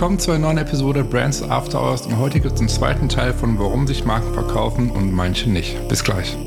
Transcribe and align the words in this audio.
willkommen 0.00 0.18
zu 0.18 0.30
einer 0.30 0.46
neuen 0.46 0.56
Episode 0.56 1.04
Brands 1.04 1.42
After 1.42 1.78
Hours 1.78 2.06
und 2.06 2.16
heute 2.16 2.40
gibt 2.40 2.54
es 2.54 2.58
den 2.58 2.70
zweiten 2.70 3.10
Teil 3.10 3.34
von 3.34 3.58
Warum 3.58 3.86
sich 3.86 4.06
Marken 4.06 4.32
verkaufen 4.32 4.90
und 4.90 5.12
manche 5.12 5.50
nicht. 5.50 5.88
Bis 5.88 6.02
gleich. 6.02 6.38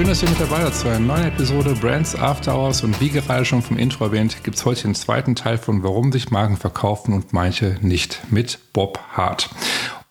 Schön, 0.00 0.08
dass 0.08 0.22
ihr 0.22 0.30
mit 0.30 0.40
dabei 0.40 0.62
seid 0.62 0.74
zu 0.74 0.88
einer 0.88 0.98
neuen 0.98 1.26
Episode 1.26 1.74
Brands 1.74 2.16
After 2.16 2.56
Hours 2.56 2.82
und 2.82 2.98
wie 3.02 3.10
gerade 3.10 3.44
schon 3.44 3.60
vom 3.60 3.76
Intro 3.76 4.06
erwähnt, 4.06 4.42
gibt 4.44 4.56
es 4.56 4.64
heute 4.64 4.84
den 4.84 4.94
zweiten 4.94 5.34
Teil 5.34 5.58
von 5.58 5.82
Warum 5.82 6.10
sich 6.10 6.30
Marken 6.30 6.56
verkaufen 6.56 7.12
und 7.12 7.34
manche 7.34 7.76
nicht 7.82 8.22
mit 8.30 8.72
Bob 8.72 8.98
Hart. 9.10 9.50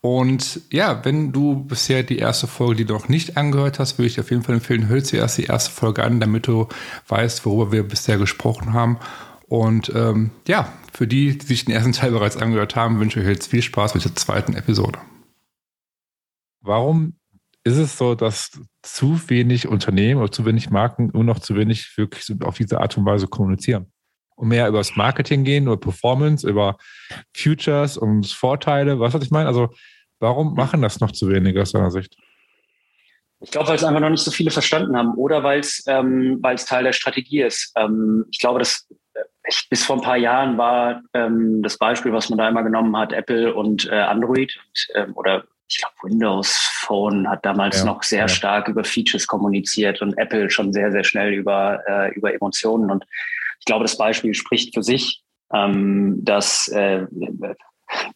Und 0.01 0.61
ja, 0.69 1.03
wenn 1.05 1.31
du 1.31 1.63
bisher 1.63 2.03
die 2.03 2.19
erste 2.19 2.45
Folge, 2.45 2.75
die 2.75 2.85
du 2.85 2.93
noch 2.93 3.09
nicht 3.09 3.35
angehört 3.35 3.79
hast, 3.79 3.97
würde 3.97 4.09
ich 4.09 4.13
dir 4.13 4.21
auf 4.21 4.29
jeden 4.29 4.43
Fall 4.43 4.53
empfehlen, 4.53 4.89
hör 4.89 5.03
zuerst 5.03 5.39
die 5.39 5.45
erste 5.45 5.71
Folge 5.71 6.03
an, 6.03 6.19
damit 6.19 6.45
du 6.45 6.67
weißt, 7.07 7.43
worüber 7.47 7.71
wir 7.71 7.81
bisher 7.81 8.19
gesprochen 8.19 8.73
haben. 8.73 8.99
Und 9.47 9.91
ähm, 9.95 10.29
ja, 10.47 10.71
für 10.93 11.07
die, 11.07 11.35
die 11.35 11.47
sich 11.47 11.65
den 11.65 11.73
ersten 11.73 11.93
Teil 11.93 12.11
bereits 12.11 12.37
angehört 12.37 12.75
haben, 12.75 12.99
wünsche 12.99 13.21
ich 13.21 13.25
euch 13.25 13.31
jetzt 13.31 13.47
viel 13.47 13.63
Spaß 13.63 13.95
mit 13.95 14.05
der 14.05 14.15
zweiten 14.15 14.53
Episode. 14.53 14.99
Warum 16.61 17.13
ist 17.63 17.77
es 17.77 17.97
so, 17.97 18.15
dass 18.15 18.51
zu 18.81 19.29
wenig 19.29 19.67
Unternehmen 19.67 20.21
oder 20.21 20.31
zu 20.31 20.45
wenig 20.45 20.69
Marken 20.69 21.11
nur 21.13 21.23
noch 21.23 21.39
zu 21.39 21.55
wenig 21.55 21.97
wirklich 21.97 22.25
auf 22.43 22.57
diese 22.57 22.79
Art 22.79 22.97
und 22.97 23.05
Weise 23.05 23.27
kommunizieren. 23.27 23.91
Und 24.35 24.47
mehr 24.47 24.67
über 24.69 24.77
das 24.77 24.95
Marketing 24.95 25.43
gehen, 25.43 25.65
über 25.65 25.77
Performance, 25.77 26.49
über 26.49 26.77
Futures 27.35 27.97
und 27.97 28.27
Vorteile. 28.27 28.99
Was 28.99 29.13
was 29.13 29.23
ich 29.23 29.31
meine? 29.31 29.47
Also, 29.47 29.69
warum 30.19 30.53
machen 30.53 30.81
das 30.81 31.01
noch 31.01 31.11
zu 31.11 31.29
wenig 31.29 31.57
aus 31.59 31.73
deiner 31.73 31.91
Sicht? 31.91 32.15
Ich 33.41 33.51
glaube, 33.51 33.69
weil 33.69 33.75
es 33.75 33.83
einfach 33.83 34.01
noch 34.01 34.09
nicht 34.09 34.23
so 34.23 34.31
viele 34.31 34.51
verstanden 34.51 34.97
haben 34.97 35.13
oder 35.15 35.43
weil 35.43 35.59
es 35.59 35.83
ähm, 35.87 36.41
Teil 36.41 36.83
der 36.83 36.93
Strategie 36.93 37.41
ist. 37.41 37.71
Ähm, 37.75 38.25
ich 38.31 38.39
glaube, 38.39 38.59
dass 38.59 38.87
äh, 39.13 39.21
ich, 39.47 39.67
bis 39.69 39.83
vor 39.83 39.97
ein 39.97 40.01
paar 40.01 40.17
Jahren 40.17 40.57
war 40.57 41.01
ähm, 41.13 41.61
das 41.61 41.77
Beispiel, 41.77 42.11
was 42.11 42.29
man 42.29 42.37
da 42.37 42.49
immer 42.49 42.63
genommen 42.63 42.95
hat, 42.97 43.13
Apple 43.13 43.53
und 43.53 43.87
äh, 43.87 43.95
Android 43.95 44.57
und, 44.57 44.87
ähm, 44.95 45.15
oder 45.15 45.45
ich 45.69 45.77
glaube, 45.77 45.95
Windows 46.03 46.57
Phone 46.81 47.29
hat 47.29 47.45
damals 47.45 47.79
ja, 47.79 47.85
noch 47.85 48.03
sehr 48.03 48.21
ja. 48.21 48.27
stark 48.27 48.67
über 48.67 48.83
Features 48.83 49.27
kommuniziert 49.27 50.01
und 50.01 50.17
Apple 50.17 50.49
schon 50.49 50.73
sehr, 50.73 50.91
sehr 50.91 51.03
schnell 51.03 51.33
über, 51.33 51.81
äh, 51.87 52.13
über 52.15 52.33
Emotionen. 52.33 52.89
Und 52.89 53.05
ich 53.59 53.65
glaube, 53.65 53.83
das 53.83 53.97
Beispiel 53.97 54.33
spricht 54.33 54.73
für 54.73 54.81
sich, 54.81 55.21
ähm, 55.53 56.17
dass, 56.23 56.67
äh, 56.69 57.05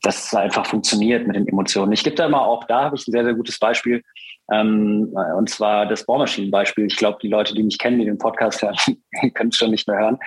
dass 0.03 0.25
es 0.25 0.33
einfach 0.33 0.65
funktioniert 0.65 1.25
mit 1.25 1.35
den 1.35 1.47
Emotionen. 1.47 1.93
Ich 1.93 2.03
gebe 2.03 2.15
da 2.15 2.25
immer 2.25 2.45
auch, 2.45 2.65
da 2.65 2.83
habe 2.83 2.95
ich 2.95 3.07
ein 3.07 3.11
sehr, 3.11 3.23
sehr 3.23 3.33
gutes 3.33 3.57
Beispiel. 3.57 4.03
Ähm, 4.51 5.15
und 5.37 5.49
zwar 5.49 5.85
das 5.85 6.05
Bohrmaschinenbeispiel. 6.05 6.85
Ich 6.85 6.97
glaube, 6.97 7.17
die 7.21 7.29
Leute, 7.29 7.53
die 7.53 7.63
mich 7.63 7.79
kennen, 7.79 7.99
die 7.99 8.05
den 8.05 8.17
Podcast 8.17 8.61
hören, 8.61 8.75
können 9.33 9.49
es 9.49 9.55
schon 9.55 9.71
nicht 9.71 9.87
mehr 9.87 9.97
hören. 9.97 10.19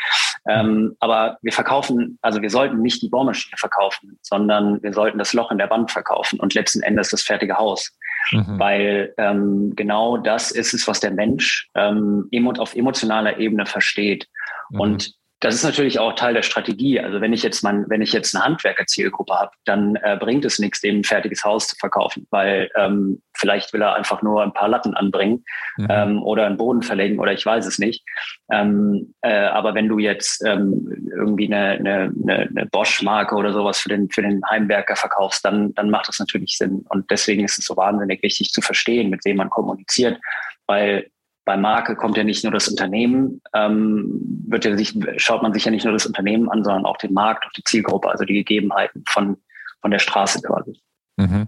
Ähm, 0.48 0.96
aber 1.00 1.38
wir 1.42 1.52
verkaufen, 1.52 2.18
also 2.22 2.40
wir 2.40 2.48
sollten 2.48 2.80
nicht 2.80 3.02
die 3.02 3.10
Bohrmaschine 3.10 3.56
verkaufen, 3.58 4.18
sondern 4.22 4.82
wir 4.82 4.94
sollten 4.94 5.18
das 5.18 5.34
Loch 5.34 5.50
in 5.50 5.58
der 5.58 5.68
Wand 5.68 5.90
verkaufen 5.90 6.40
und 6.40 6.54
letzten 6.54 6.82
Endes 6.82 7.10
das 7.10 7.22
fertige 7.22 7.58
Haus. 7.58 7.92
Mhm. 8.32 8.58
Weil 8.58 9.14
ähm, 9.18 9.74
genau 9.76 10.16
das 10.16 10.50
ist 10.50 10.72
es, 10.72 10.88
was 10.88 11.00
der 11.00 11.10
Mensch 11.10 11.68
ähm, 11.74 12.28
auf 12.58 12.74
emotionaler 12.74 13.38
Ebene 13.38 13.66
versteht. 13.66 14.26
Mhm. 14.70 14.80
Und 14.80 15.14
das 15.40 15.54
ist 15.54 15.64
natürlich 15.64 15.98
auch 15.98 16.14
Teil 16.14 16.32
der 16.32 16.42
Strategie. 16.42 16.98
Also 16.98 17.20
wenn 17.20 17.34
ich 17.34 17.42
jetzt 17.42 17.62
mein, 17.62 17.84
wenn 17.88 18.00
ich 18.00 18.12
jetzt 18.12 18.34
eine 18.34 18.44
Handwerkerzielgruppe 18.44 19.34
habe, 19.34 19.50
dann 19.64 19.96
äh, 19.96 20.16
bringt 20.18 20.46
es 20.46 20.58
nichts, 20.58 20.80
dem 20.80 21.00
ein 21.00 21.04
fertiges 21.04 21.44
Haus 21.44 21.68
zu 21.68 21.76
verkaufen, 21.76 22.26
weil 22.30 22.70
ähm, 22.74 23.20
vielleicht 23.34 23.74
will 23.74 23.82
er 23.82 23.94
einfach 23.94 24.22
nur 24.22 24.42
ein 24.42 24.54
paar 24.54 24.68
Latten 24.68 24.94
anbringen 24.94 25.44
mhm. 25.76 25.86
ähm, 25.90 26.22
oder 26.22 26.46
einen 26.46 26.56
Boden 26.56 26.82
verlegen 26.82 27.18
oder 27.18 27.34
ich 27.34 27.44
weiß 27.44 27.66
es 27.66 27.78
nicht. 27.78 28.02
Ähm, 28.50 29.14
äh, 29.20 29.44
aber 29.46 29.74
wenn 29.74 29.88
du 29.88 29.98
jetzt 29.98 30.42
ähm, 30.42 31.10
irgendwie 31.14 31.52
eine, 31.52 31.72
eine, 31.72 32.12
eine 32.26 32.66
Bosch-Marke 32.72 33.34
oder 33.34 33.52
sowas 33.52 33.78
für 33.78 33.90
den 33.90 34.08
für 34.08 34.22
den 34.22 34.40
Heimwerker 34.48 34.96
verkaufst, 34.96 35.44
dann 35.44 35.74
dann 35.74 35.90
macht 35.90 36.08
das 36.08 36.18
natürlich 36.18 36.56
Sinn. 36.56 36.86
Und 36.88 37.10
deswegen 37.10 37.44
ist 37.44 37.58
es 37.58 37.66
so 37.66 37.76
wahnsinnig 37.76 38.22
wichtig 38.22 38.52
zu 38.52 38.62
verstehen, 38.62 39.10
mit 39.10 39.24
wem 39.26 39.36
man 39.36 39.50
kommuniziert, 39.50 40.18
weil 40.66 41.10
bei 41.46 41.56
Marke 41.56 41.94
kommt 41.94 42.16
ja 42.16 42.24
nicht 42.24 42.42
nur 42.42 42.52
das 42.52 42.68
Unternehmen, 42.68 43.40
ähm, 43.54 44.44
wird 44.48 44.64
ja 44.64 44.76
sich, 44.76 44.98
schaut 45.16 45.42
man 45.42 45.54
sich 45.54 45.64
ja 45.64 45.70
nicht 45.70 45.84
nur 45.84 45.92
das 45.92 46.04
Unternehmen 46.04 46.50
an, 46.50 46.64
sondern 46.64 46.84
auch 46.84 46.98
den 46.98 47.14
Markt, 47.14 47.46
auch 47.46 47.52
die 47.52 47.62
Zielgruppe, 47.62 48.10
also 48.10 48.24
die 48.24 48.34
Gegebenheiten 48.34 49.04
von, 49.08 49.36
von 49.80 49.92
der 49.92 50.00
Straße 50.00 50.42
quasi. 50.42 50.82
Mhm. 51.16 51.46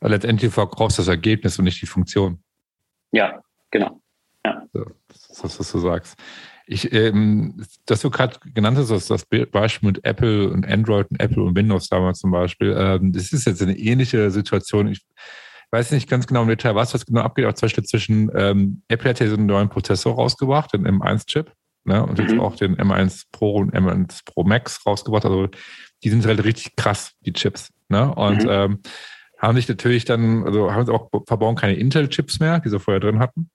Aber 0.00 0.10
letztendlich 0.10 0.52
verkaufst 0.52 0.98
du 0.98 1.02
das 1.02 1.08
Ergebnis 1.08 1.58
und 1.58 1.66
nicht 1.66 1.80
die 1.80 1.86
Funktion. 1.86 2.42
Ja, 3.12 3.40
genau. 3.70 4.00
Ja. 4.44 4.64
So, 4.72 4.84
das 5.06 5.30
ist 5.30 5.44
das, 5.44 5.60
was 5.60 5.72
du 5.72 5.78
sagst. 5.78 6.18
Ich, 6.66 6.92
ähm, 6.92 7.64
dass 7.86 8.02
du 8.02 8.10
gerade 8.10 8.38
genannt 8.54 8.76
hast, 8.76 8.90
das, 8.90 9.06
das 9.06 9.24
Beispiel 9.24 9.86
mit 9.86 10.04
Apple 10.04 10.50
und 10.50 10.66
Android 10.66 11.10
und 11.10 11.20
Apple 11.20 11.42
und 11.44 11.56
Windows 11.56 11.88
damals 11.88 12.18
zum 12.18 12.32
Beispiel, 12.32 12.74
ähm, 12.76 13.12
das 13.12 13.32
ist 13.32 13.46
jetzt 13.46 13.62
eine 13.62 13.78
ähnliche 13.78 14.30
Situation. 14.32 14.88
Ich, 14.88 15.06
weiß 15.70 15.90
nicht 15.92 16.08
ganz 16.08 16.26
genau 16.26 16.42
im 16.42 16.48
Detail, 16.48 16.74
was 16.74 16.92
das 16.92 17.06
genau 17.06 17.20
abgeht, 17.20 17.44
aber 17.44 17.54
zum 17.54 17.66
Beispiel 17.66 17.84
zwischen 17.84 18.30
ähm, 18.34 18.82
Apple 18.88 19.10
hat 19.10 19.20
ja 19.20 19.28
so 19.28 19.36
einen 19.36 19.46
neuen 19.46 19.68
Prozessor 19.68 20.14
rausgebracht, 20.14 20.72
den 20.72 20.86
M1-Chip, 20.86 21.52
ne, 21.84 22.04
und 22.04 22.18
jetzt 22.18 22.32
mhm. 22.32 22.40
auch 22.40 22.56
den 22.56 22.76
M1 22.76 23.24
Pro 23.32 23.56
und 23.56 23.74
M1 23.74 24.22
Pro 24.24 24.44
Max 24.44 24.84
rausgebracht. 24.86 25.24
Also 25.24 25.48
die 26.04 26.10
sind 26.10 26.24
halt 26.26 26.44
richtig 26.44 26.76
krass, 26.76 27.12
die 27.20 27.32
Chips. 27.32 27.70
Ne? 27.88 28.14
Und 28.14 28.44
mhm. 28.44 28.50
ähm, 28.50 28.78
haben 29.38 29.56
sich 29.56 29.68
natürlich 29.68 30.04
dann, 30.04 30.44
also 30.44 30.72
haben 30.72 30.86
sie 30.86 30.92
auch 30.92 31.10
verbauen 31.26 31.56
keine 31.56 31.74
Intel-Chips 31.74 32.40
mehr, 32.40 32.60
die 32.60 32.68
sie 32.68 32.80
vorher 32.80 33.00
drin 33.00 33.18
hatten. 33.18 33.50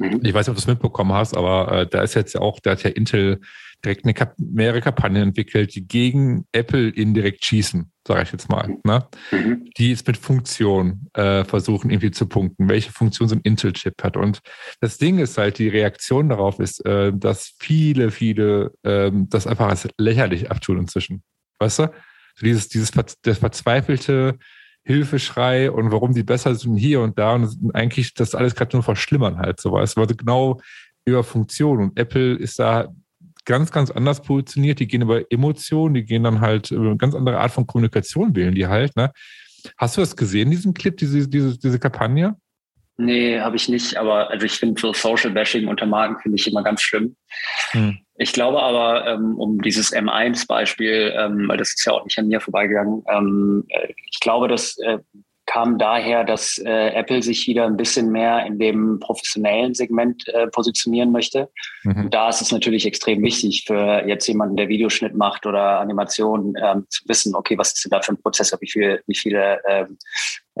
Mhm. 0.00 0.20
Ich 0.24 0.34
weiß 0.34 0.46
nicht, 0.46 0.50
ob 0.50 0.56
du 0.56 0.60
es 0.60 0.66
mitbekommen 0.66 1.12
hast, 1.12 1.36
aber 1.36 1.70
äh, 1.72 1.86
da 1.86 2.02
ist 2.02 2.14
jetzt 2.14 2.34
ja 2.34 2.40
auch, 2.40 2.58
da 2.60 2.72
hat 2.72 2.82
ja 2.82 2.90
Intel 2.90 3.40
direkt 3.84 4.04
eine, 4.04 4.14
mehrere 4.38 4.80
Kampagnen 4.80 5.28
entwickelt, 5.28 5.74
die 5.74 5.86
gegen 5.86 6.46
Apple 6.52 6.88
indirekt 6.88 7.44
schießen, 7.44 7.90
sage 8.06 8.22
ich 8.22 8.32
jetzt 8.32 8.48
mal. 8.48 8.76
Ne? 8.84 9.06
Mhm. 9.30 9.70
Die 9.78 9.92
es 9.92 10.06
mit 10.06 10.16
Funktion 10.16 11.08
äh, 11.14 11.44
versuchen 11.44 11.90
irgendwie 11.90 12.10
zu 12.10 12.26
punkten, 12.26 12.68
welche 12.68 12.92
Funktion 12.92 13.28
so 13.28 13.34
ein 13.34 13.40
Intel-Chip 13.42 14.02
hat. 14.02 14.16
Und 14.16 14.40
das 14.80 14.98
Ding 14.98 15.18
ist 15.18 15.38
halt, 15.38 15.58
die 15.58 15.68
Reaktion 15.68 16.28
darauf 16.28 16.58
ist, 16.58 16.84
äh, 16.84 17.12
dass 17.14 17.54
viele, 17.58 18.10
viele 18.10 18.72
äh, 18.82 19.10
das 19.12 19.46
einfach 19.46 19.68
als 19.68 19.88
lächerlich 19.98 20.50
abtun 20.50 20.78
inzwischen. 20.78 21.22
Weißt 21.58 21.80
du? 21.80 21.90
So 22.36 22.46
dieses, 22.46 22.68
dieses 22.68 22.90
das 22.90 23.38
verzweifelte 23.38 24.38
Hilfeschrei 24.82 25.70
und 25.70 25.92
warum 25.92 26.14
die 26.14 26.22
besser 26.22 26.54
sind 26.54 26.76
hier 26.76 27.00
und 27.00 27.18
da 27.18 27.34
und 27.34 27.74
eigentlich 27.74 28.14
das 28.14 28.34
alles 28.34 28.54
gerade 28.54 28.76
nur 28.76 28.82
verschlimmern 28.82 29.38
halt 29.38 29.60
so 29.60 29.72
was. 29.72 29.96
Also 29.96 30.14
genau 30.16 30.60
über 31.04 31.22
Funktion 31.22 31.78
und 31.78 31.98
Apple 31.98 32.34
ist 32.34 32.58
da 32.58 32.88
ganz, 33.44 33.72
ganz 33.72 33.90
anders 33.90 34.22
positioniert. 34.22 34.80
Die 34.80 34.86
gehen 34.86 35.02
über 35.02 35.22
Emotionen, 35.30 35.94
die 35.94 36.04
gehen 36.04 36.24
dann 36.24 36.40
halt 36.40 36.70
über 36.70 36.86
eine 36.86 36.96
ganz 36.96 37.14
andere 37.14 37.38
Art 37.38 37.52
von 37.52 37.66
Kommunikation 37.66 38.34
wählen 38.34 38.54
die 38.54 38.66
halt. 38.66 38.96
Ne? 38.96 39.12
Hast 39.76 39.96
du 39.96 40.00
das 40.00 40.16
gesehen, 40.16 40.50
diesen 40.50 40.74
Clip, 40.74 40.96
diese, 40.96 41.28
diese, 41.28 41.58
diese 41.58 41.78
Kampagne? 41.78 42.36
Nee, 43.00 43.40
habe 43.40 43.56
ich 43.56 43.68
nicht. 43.68 43.96
Aber 43.96 44.30
also 44.30 44.44
ich 44.44 44.58
finde 44.58 44.78
so 44.78 44.92
Social 44.92 45.30
Bashing 45.30 45.68
unter 45.68 45.86
Marken 45.86 46.20
finde 46.20 46.36
ich 46.36 46.46
immer 46.46 46.62
ganz 46.62 46.82
schlimm. 46.82 47.16
Hm. 47.70 47.98
Ich 48.16 48.34
glaube 48.34 48.62
aber, 48.62 49.06
ähm, 49.06 49.38
um 49.38 49.62
dieses 49.62 49.94
M1-Beispiel, 49.94 51.14
ähm, 51.16 51.48
weil 51.48 51.56
das 51.56 51.70
ist 51.70 51.86
ja 51.86 51.94
auch 51.94 52.04
nicht 52.04 52.18
an 52.18 52.28
mir 52.28 52.40
vorbeigegangen, 52.40 53.02
ähm, 53.10 53.64
äh, 53.68 53.94
ich 54.10 54.20
glaube, 54.20 54.48
dass 54.48 54.76
äh, 54.78 54.98
kam 55.50 55.78
daher, 55.78 56.22
dass 56.22 56.58
äh, 56.58 56.90
Apple 56.90 57.22
sich 57.22 57.48
wieder 57.48 57.66
ein 57.66 57.76
bisschen 57.76 58.12
mehr 58.12 58.46
in 58.46 58.60
dem 58.60 59.00
professionellen 59.00 59.74
Segment 59.74 60.28
äh, 60.28 60.46
positionieren 60.46 61.10
möchte. 61.10 61.48
Mhm. 61.82 62.04
Und 62.04 62.14
da 62.14 62.28
ist 62.28 62.40
es 62.40 62.52
natürlich 62.52 62.86
extrem 62.86 63.20
wichtig 63.22 63.64
für 63.66 64.06
jetzt 64.06 64.28
jemanden, 64.28 64.56
der 64.56 64.68
Videoschnitt 64.68 65.16
macht 65.16 65.46
oder 65.46 65.80
Animation, 65.80 66.54
ähm, 66.62 66.86
zu 66.88 67.02
wissen, 67.08 67.34
okay, 67.34 67.58
was 67.58 67.72
ist 67.72 67.84
denn 67.84 67.90
da 67.90 68.00
für 68.00 68.12
ein 68.12 68.22
Prozessor, 68.22 68.60
wie 68.60 68.70
viel, 68.70 69.02
wie 69.08 69.16
viele, 69.16 69.60
ähm, 69.66 69.98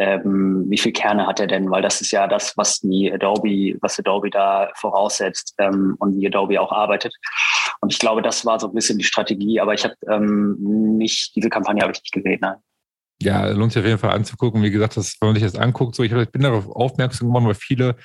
ähm, 0.00 0.64
wie 0.68 0.78
viel 0.78 0.92
Kerne 0.92 1.26
hat 1.26 1.40
er 1.40 1.46
denn? 1.46 1.70
Weil 1.70 1.82
das 1.82 2.00
ist 2.00 2.10
ja 2.10 2.26
das, 2.26 2.56
was 2.56 2.80
die 2.80 3.12
Adobe, 3.12 3.76
was 3.82 3.98
Adobe 3.98 4.30
da 4.30 4.70
voraussetzt 4.76 5.54
ähm, 5.58 5.94
und 5.98 6.16
wie 6.16 6.26
Adobe 6.26 6.60
auch 6.60 6.72
arbeitet. 6.72 7.14
Und 7.80 7.92
ich 7.92 7.98
glaube, 7.98 8.22
das 8.22 8.46
war 8.46 8.58
so 8.58 8.68
ein 8.68 8.74
bisschen 8.74 8.98
die 8.98 9.04
Strategie, 9.04 9.60
aber 9.60 9.74
ich 9.74 9.84
habe 9.84 9.94
ähm, 10.10 10.56
nicht, 10.96 11.36
diese 11.36 11.50
Kampagne 11.50 11.82
habe 11.82 11.92
ich 11.92 12.00
nicht 12.00 12.12
gesehen. 12.12 12.38
Nein. 12.40 12.56
Ja, 13.22 13.48
lohnt 13.50 13.72
sich 13.72 13.80
auf 13.80 13.86
jeden 13.86 13.98
Fall 13.98 14.12
anzugucken. 14.12 14.62
Wie 14.62 14.70
gesagt, 14.70 14.96
das, 14.96 15.16
wenn 15.20 15.28
man 15.28 15.34
sich 15.34 15.44
das 15.44 15.60
anguckt, 15.60 15.94
so 15.94 16.02
ich, 16.02 16.12
ich 16.12 16.30
bin 16.30 16.42
darauf 16.42 16.68
aufmerksam 16.70 17.28
geworden, 17.28 17.46
weil 17.46 17.54
viele 17.54 17.96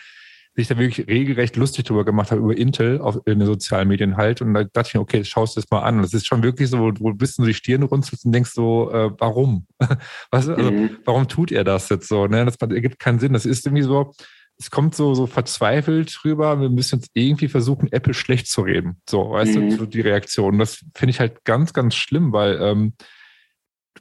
sich 0.55 0.67
da 0.67 0.77
wirklich 0.77 1.07
regelrecht 1.07 1.57
lustig 1.57 1.85
drüber 1.85 2.05
gemacht 2.05 2.31
haben, 2.31 2.39
über 2.41 2.57
Intel 2.57 3.01
auf, 3.01 3.19
in 3.25 3.39
den 3.39 3.45
sozialen 3.45 3.89
Medien 3.89 4.15
halt. 4.15 4.41
Und 4.41 4.53
da 4.53 4.63
dachte 4.63 4.87
ich 4.87 4.93
mir, 4.93 5.01
okay, 5.01 5.25
schaust 5.25 5.55
du 5.55 5.61
das 5.61 5.69
mal 5.69 5.81
an. 5.81 5.97
Und 5.97 6.03
das 6.03 6.13
ist 6.13 6.25
schon 6.25 6.43
wirklich 6.43 6.69
so, 6.69 6.79
wo 6.79 6.91
du 6.91 7.13
bisschen 7.13 7.43
so 7.43 7.47
die 7.47 7.53
Stirn 7.53 7.83
runzelst 7.83 8.25
und 8.25 8.31
denkst 8.31 8.51
so, 8.53 8.89
äh, 8.91 9.11
warum? 9.17 9.67
Was, 10.31 10.47
also, 10.47 10.71
mhm. 10.71 10.97
warum 11.03 11.27
tut 11.27 11.51
er 11.51 11.65
das 11.65 11.89
jetzt 11.89 12.07
so? 12.07 12.27
Ne? 12.27 12.45
Das 12.45 12.55
ergibt 12.55 12.99
keinen 12.99 13.19
Sinn. 13.19 13.33
Das 13.33 13.45
ist 13.45 13.65
irgendwie 13.65 13.83
so, 13.83 14.13
es 14.57 14.71
kommt 14.71 14.95
so, 14.95 15.13
so 15.13 15.27
verzweifelt 15.27 16.17
rüber, 16.23 16.61
wir 16.61 16.69
müssen 16.69 16.99
jetzt 16.99 17.11
irgendwie 17.13 17.49
versuchen, 17.49 17.91
Apple 17.91 18.13
schlecht 18.13 18.47
zu 18.47 18.61
reden. 18.61 19.01
So, 19.09 19.31
weißt 19.31 19.55
mhm. 19.55 19.69
du, 19.69 19.77
so 19.77 19.85
die 19.85 20.01
Reaktion. 20.01 20.57
Das 20.57 20.85
finde 20.95 21.09
ich 21.09 21.19
halt 21.19 21.43
ganz, 21.43 21.73
ganz 21.73 21.95
schlimm, 21.95 22.31
weil 22.31 22.57
ähm, 22.61 22.93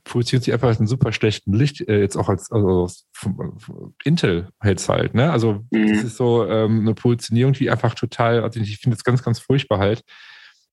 produziert 0.04 0.44
sich 0.44 0.52
einfach 0.52 0.78
ein 0.78 0.86
super 0.86 1.12
schlechten 1.12 1.52
Licht, 1.54 1.80
äh, 1.88 2.00
jetzt 2.00 2.16
auch 2.16 2.28
als 2.28 2.52
also 2.52 2.88
vom 3.12 3.94
Intel 4.04 4.48
hält 4.60 4.86
halt, 4.88 5.14
ne? 5.14 5.32
Also 5.32 5.64
mhm. 5.70 5.88
das 5.88 6.04
ist 6.04 6.16
so 6.16 6.46
ähm, 6.46 6.80
eine 6.80 6.94
Positionierung, 6.94 7.54
die 7.54 7.70
einfach 7.70 7.94
total, 7.94 8.42
also 8.42 8.60
ich 8.60 8.78
finde 8.78 8.96
es 8.96 9.04
ganz, 9.04 9.22
ganz 9.22 9.38
furchtbar 9.38 9.78
halt. 9.78 10.02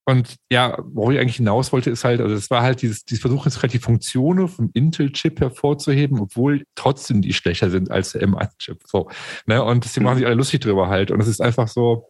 Und 0.05 0.37
ja, 0.51 0.77
wo 0.83 1.11
ich 1.11 1.19
eigentlich 1.19 1.37
hinaus 1.37 1.71
wollte, 1.71 1.91
ist 1.91 2.03
halt, 2.03 2.21
also 2.21 2.33
es 2.35 2.49
war 2.49 2.63
halt 2.63 2.81
dieses, 2.81 3.05
dieses 3.05 3.21
Versuch, 3.21 3.45
jetzt 3.45 3.61
halt 3.61 3.73
die 3.73 3.79
Funktionen 3.79 4.47
vom 4.47 4.71
Intel-Chip 4.73 5.39
hervorzuheben, 5.39 6.19
obwohl 6.19 6.63
trotzdem 6.75 7.21
die 7.21 7.33
schlechter 7.33 7.69
sind 7.69 7.91
als 7.91 8.13
der 8.13 8.27
M1-Chip. 8.27 8.81
So, 8.87 9.09
ne? 9.45 9.63
Und 9.63 9.85
sie 9.85 9.99
machen 9.99 10.17
sich 10.17 10.25
alle 10.25 10.35
lustig 10.35 10.61
drüber 10.61 10.89
halt. 10.89 11.11
Und 11.11 11.21
es 11.21 11.27
ist 11.27 11.39
einfach 11.39 11.67
so, 11.67 12.09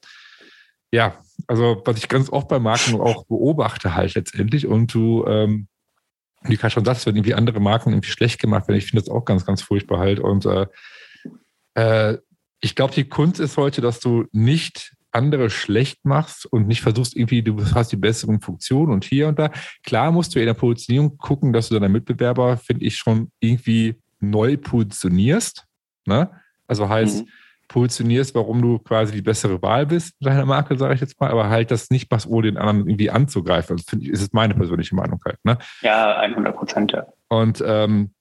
ja, 0.93 1.17
also 1.47 1.81
was 1.85 1.97
ich 1.97 2.07
ganz 2.07 2.29
oft 2.29 2.47
bei 2.47 2.59
Marken 2.59 2.99
auch 2.99 3.25
beobachte 3.25 3.93
halt 3.93 4.15
letztendlich. 4.15 4.67
Und 4.67 4.93
du, 4.93 5.25
ähm, 5.27 5.67
wie 6.43 6.57
Kai 6.57 6.69
schon 6.69 6.85
sagt, 6.85 7.05
werden 7.05 7.17
irgendwie 7.17 7.33
andere 7.33 7.59
Marken 7.59 7.91
irgendwie 7.91 8.09
schlecht 8.09 8.39
gemacht 8.39 8.67
werden. 8.67 8.77
Ich 8.77 8.87
finde 8.87 9.03
das 9.03 9.13
auch 9.13 9.25
ganz, 9.25 9.45
ganz 9.45 9.61
furchtbar 9.61 9.99
halt. 9.99 10.19
Und 10.19 10.45
äh, 10.45 10.67
äh, 11.75 12.17
ich 12.61 12.75
glaube, 12.75 12.93
die 12.93 13.05
Kunst 13.05 13.39
ist 13.39 13.57
heute, 13.57 13.81
dass 13.81 13.99
du 13.99 14.25
nicht 14.31 14.93
andere 15.11 15.49
schlecht 15.49 16.05
machst 16.05 16.45
und 16.45 16.67
nicht 16.67 16.81
versuchst 16.81 17.15
irgendwie, 17.15 17.43
du 17.43 17.63
hast 17.73 17.91
die 17.91 17.97
besseren 17.97 18.39
Funktionen 18.39 18.93
und 18.93 19.03
hier 19.03 19.27
und 19.27 19.37
da. 19.37 19.51
Klar 19.83 20.11
musst 20.11 20.33
du 20.33 20.39
in 20.39 20.45
der 20.45 20.53
Positionierung 20.53 21.17
gucken, 21.17 21.51
dass 21.51 21.67
du 21.67 21.73
deine 21.73 21.89
Mitbewerber, 21.89 22.57
finde 22.57 22.85
ich, 22.85 22.97
schon 22.97 23.31
irgendwie 23.39 23.95
neu 24.19 24.55
positionierst. 24.57 25.65
Ne? 26.05 26.31
Also 26.67 26.87
heißt, 26.87 27.25
mhm 27.25 27.29
positionierst, 27.71 28.35
warum 28.35 28.61
du 28.61 28.79
quasi 28.79 29.13
die 29.13 29.21
bessere 29.21 29.61
Wahl 29.61 29.85
bist 29.85 30.13
in 30.19 30.25
deiner 30.25 30.45
Marke, 30.45 30.77
sage 30.77 30.93
ich 30.93 31.01
jetzt 31.01 31.19
mal, 31.19 31.31
aber 31.31 31.49
halt 31.49 31.71
das 31.71 31.89
nicht 31.89 32.11
machst, 32.11 32.27
ohne 32.27 32.51
den 32.51 32.57
anderen 32.57 32.87
irgendwie 32.87 33.09
anzugreifen. 33.09 33.73
Also 33.73 33.85
finde 33.87 34.05
ich, 34.05 34.11
ist 34.11 34.33
meine 34.33 34.53
persönliche 34.53 34.95
Meinung 34.95 35.19
halt. 35.25 35.37
Ne? 35.43 35.57
Ja, 35.81 36.17
100 36.17 36.55
Prozent, 36.55 36.91
ja. 36.91 37.07
Und 37.29 37.63
ähm, 37.65 38.13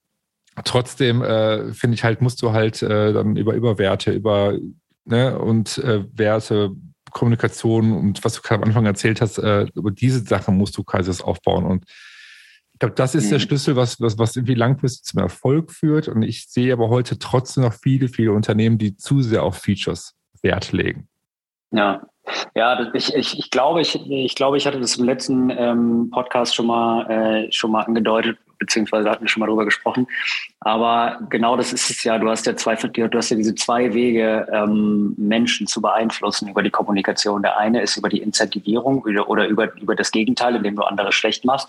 trotzdem 0.65 1.23
äh, 1.23 1.73
finde 1.73 1.97
ich 1.97 2.05
halt, 2.05 2.23
musst 2.23 2.41
du 2.43 2.53
halt 2.53 2.81
äh, 2.83 3.13
dann 3.13 3.37
über, 3.37 3.55
über 3.55 3.79
Werte, 3.79 4.13
über 4.13 4.57
ne, 5.05 5.39
und 5.39 5.79
äh, 5.79 6.05
Werte, 6.13 6.71
Kommunikation 7.11 7.93
und 7.93 8.25
was 8.25 8.35
du 8.35 8.43
gerade 8.43 8.63
am 8.63 8.69
Anfang 8.69 8.87
erzählt 8.87 9.21
hast, 9.21 9.39
äh, 9.39 9.67
über 9.75 9.91
diese 9.91 10.21
Sachen 10.21 10.57
musst 10.57 10.77
du 10.77 10.85
quasi 10.85 11.09
das 11.09 11.23
aufbauen 11.23 11.65
und 11.65 11.85
glaube, 12.81 12.95
das 12.97 13.15
ist 13.15 13.27
mhm. 13.27 13.31
der 13.31 13.39
Schlüssel, 13.39 13.77
was, 13.77 14.01
was, 14.01 14.19
was 14.19 14.37
irgendwie 14.37 14.55
langfristig 14.55 15.05
zum 15.05 15.21
Erfolg 15.21 15.71
führt. 15.71 16.09
Und 16.09 16.23
ich 16.23 16.49
sehe 16.49 16.73
aber 16.73 16.89
heute 16.89 17.19
trotzdem 17.19 17.63
noch 17.65 17.75
viele, 17.75 18.09
viele 18.09 18.33
Unternehmen, 18.33 18.79
die 18.79 18.97
zu 18.97 19.23
sehr 19.23 19.45
auf 19.45 19.59
Features 19.59 20.17
Wert 20.43 20.73
legen. 20.73 21.09
Ja, 21.73 22.03
ja, 22.55 22.93
ich, 22.95 23.15
ich, 23.15 23.39
ich 23.39 23.51
glaube, 23.51 23.81
ich, 23.81 23.95
ich 23.95 24.35
glaube, 24.35 24.57
ich 24.57 24.67
hatte 24.67 24.81
das 24.81 24.97
im 24.97 25.05
letzten 25.05 25.51
ähm, 25.51 26.11
Podcast 26.11 26.55
schon 26.55 26.67
mal, 26.67 27.09
äh, 27.11 27.53
schon 27.53 27.71
mal 27.71 27.83
angedeutet 27.83 28.39
beziehungsweise 28.61 29.11
hatten 29.11 29.25
wir 29.25 29.29
schon 29.29 29.41
mal 29.41 29.47
drüber 29.47 29.65
gesprochen. 29.65 30.07
Aber 30.61 31.19
genau 31.31 31.57
das 31.57 31.73
ist 31.73 31.91
es 31.91 32.05
ja. 32.05 32.19
Du 32.19 32.29
hast 32.31 32.47
ja 32.47 32.55
zwei, 32.55 32.77
du 32.77 33.19
hast 33.19 33.31
ja 33.31 33.37
diese 33.37 33.55
zwei 33.57 33.93
Wege, 33.93 34.47
ähm, 34.53 35.15
Menschen 35.17 35.67
zu 35.67 35.81
beeinflussen 35.81 36.49
über 36.49 36.63
die 36.63 36.71
Kommunikation. 36.71 37.43
Der 37.43 37.57
eine 37.57 37.81
ist 37.81 37.97
über 37.97 38.09
die 38.09 38.21
Incentivierung 38.21 39.03
oder 39.27 39.49
über, 39.49 39.75
über 39.77 39.97
das 39.97 40.13
Gegenteil, 40.13 40.55
indem 40.55 40.77
du 40.77 40.83
andere 40.83 41.11
schlecht 41.11 41.45
machst. 41.45 41.69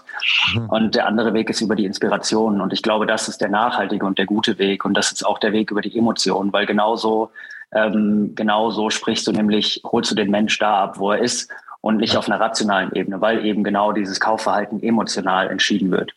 Mhm. 0.54 0.70
Und 0.70 0.96
der 0.96 1.08
andere 1.08 1.34
Weg 1.34 1.50
ist 1.50 1.62
über 1.62 1.76
die 1.76 1.86
Inspiration. 1.86 2.62
Und 2.62 2.74
ich 2.74 2.84
glaube, 2.84 3.08
das 3.08 3.28
ist 3.28 3.40
der 3.42 3.50
nachhaltige 3.50 4.06
und 4.06 4.20
der 4.20 4.26
gute 4.26 4.60
Weg. 4.60 4.86
Und 4.86 4.94
das 4.94 5.12
ist 5.12 5.26
auch 5.26 5.40
der 5.40 5.54
Weg 5.54 5.72
über 5.72 5.82
die 5.82 5.98
Emotionen, 5.98 6.52
weil 6.52 6.66
genauso, 6.66 7.32
ähm, 7.74 8.34
genauso 8.36 8.90
sprichst 8.90 9.26
du 9.26 9.32
nämlich, 9.32 9.82
holst 9.86 10.12
du 10.12 10.16
den 10.16 10.30
Mensch 10.30 10.60
da 10.60 10.84
ab, 10.84 11.00
wo 11.00 11.12
er 11.12 11.20
ist 11.20 11.50
und 11.82 11.98
nicht 11.98 12.16
auf 12.16 12.28
einer 12.28 12.40
rationalen 12.40 12.92
Ebene, 12.94 13.22
weil 13.22 13.46
eben 13.46 13.64
genau 13.64 13.92
dieses 13.92 14.20
Kaufverhalten 14.20 14.82
emotional 14.84 15.50
entschieden 15.50 15.92
wird. 15.92 16.14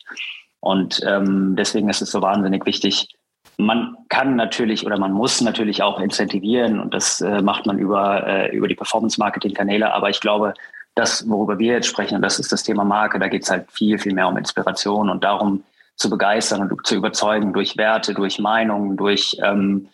Und 0.65 0.99
ähm, 1.05 1.55
deswegen 1.55 1.89
ist 1.89 2.01
es 2.01 2.09
so 2.09 2.23
wahnsinnig 2.23 2.65
wichtig. 2.65 3.15
Man 3.57 3.95
kann 4.09 4.35
natürlich 4.35 4.83
oder 4.83 4.97
man 4.97 5.11
muss 5.11 5.39
natürlich 5.39 5.83
auch 5.83 5.99
incentivieren 5.99 6.79
und 6.79 6.91
das 6.91 7.21
äh, 7.21 7.43
macht 7.43 7.67
man 7.67 7.77
über, 7.77 8.25
äh, 8.25 8.55
über 8.55 8.67
die 8.67 8.73
Performance-Marketing-Kanäle. 8.73 9.93
Aber 9.93 10.09
ich 10.09 10.19
glaube, 10.19 10.55
das, 10.95 11.29
worüber 11.29 11.59
wir 11.59 11.73
jetzt 11.73 11.85
sprechen, 11.85 12.15
und 12.15 12.23
das 12.23 12.39
ist 12.39 12.51
das 12.51 12.63
Thema 12.63 12.83
Marke, 12.83 13.19
da 13.19 13.27
geht 13.27 13.43
es 13.43 13.51
halt 13.51 13.71
viel, 13.71 13.99
viel 13.99 14.15
mehr 14.15 14.27
um 14.27 14.37
Inspiration 14.37 15.11
und 15.11 15.23
darum 15.23 15.63
zu 15.97 16.09
begeistern 16.09 16.63
und 16.63 16.87
zu 16.87 16.95
überzeugen 16.95 17.53
durch 17.53 17.77
Werte, 17.77 18.15
durch 18.15 18.39
Meinungen, 18.39 18.97
durch 18.97 19.37
ähm, 19.43 19.89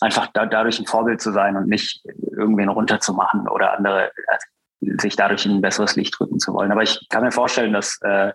einfach 0.00 0.28
da, 0.32 0.46
dadurch 0.46 0.78
ein 0.78 0.86
Vorbild 0.86 1.20
zu 1.20 1.32
sein 1.32 1.54
und 1.54 1.68
nicht 1.68 2.02
irgendwen 2.34 2.70
runterzumachen 2.70 3.46
oder 3.46 3.76
andere 3.76 4.06
äh, 4.06 4.96
sich 5.02 5.16
dadurch 5.16 5.44
in 5.44 5.56
ein 5.56 5.60
besseres 5.60 5.96
Licht 5.96 6.18
drücken 6.18 6.38
zu 6.38 6.54
wollen. 6.54 6.72
Aber 6.72 6.82
ich 6.82 6.98
kann 7.10 7.24
mir 7.24 7.30
vorstellen, 7.30 7.74
dass 7.74 8.00
äh, 8.00 8.32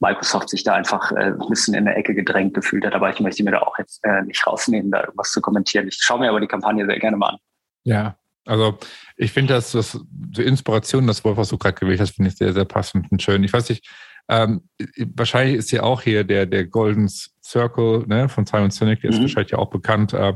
Microsoft 0.00 0.48
sich 0.48 0.64
da 0.64 0.74
einfach 0.74 1.12
äh, 1.12 1.32
ein 1.32 1.48
bisschen 1.48 1.74
in 1.74 1.84
der 1.84 1.96
Ecke 1.96 2.14
gedrängt 2.14 2.54
gefühlt 2.54 2.84
hat. 2.84 2.94
Aber 2.94 3.10
ich 3.10 3.20
möchte 3.20 3.44
mir 3.44 3.52
da 3.52 3.60
auch 3.60 3.78
jetzt 3.78 4.04
äh, 4.04 4.22
nicht 4.22 4.46
rausnehmen, 4.46 4.90
da 4.90 5.02
irgendwas 5.02 5.30
zu 5.30 5.40
kommentieren. 5.40 5.88
Ich 5.88 5.98
schaue 6.00 6.20
mir 6.20 6.30
aber 6.30 6.40
die 6.40 6.46
Kampagne 6.46 6.86
sehr 6.86 6.98
gerne 6.98 7.16
mal 7.16 7.30
an. 7.30 7.38
Ja, 7.84 8.16
also 8.46 8.78
ich 9.16 9.32
finde, 9.32 9.54
dass 9.54 9.72
das 9.72 10.00
die 10.10 10.42
Inspiration, 10.42 11.06
das 11.06 11.22
Wort, 11.24 11.36
was 11.36 11.50
du 11.50 11.58
gerade 11.58 11.78
gewählt 11.78 12.00
hast, 12.00 12.16
finde 12.16 12.30
ich 12.30 12.36
sehr, 12.36 12.52
sehr 12.52 12.64
passend 12.64 13.12
und 13.12 13.22
schön. 13.22 13.44
Ich 13.44 13.52
weiß 13.52 13.68
nicht, 13.68 13.86
ähm, 14.28 14.68
wahrscheinlich 15.14 15.56
ist 15.56 15.70
ja 15.70 15.82
auch 15.82 16.02
hier 16.02 16.24
der, 16.24 16.46
der 16.46 16.66
Golden 16.66 17.08
Circle 17.08 18.04
ne, 18.06 18.28
von 18.28 18.46
Simon 18.46 18.70
Sinek, 18.70 19.00
der 19.02 19.10
ist 19.10 19.18
mhm. 19.18 19.22
wahrscheinlich 19.22 19.52
ja 19.52 19.58
auch 19.58 19.70
bekannt. 19.70 20.14
Äh, 20.14 20.34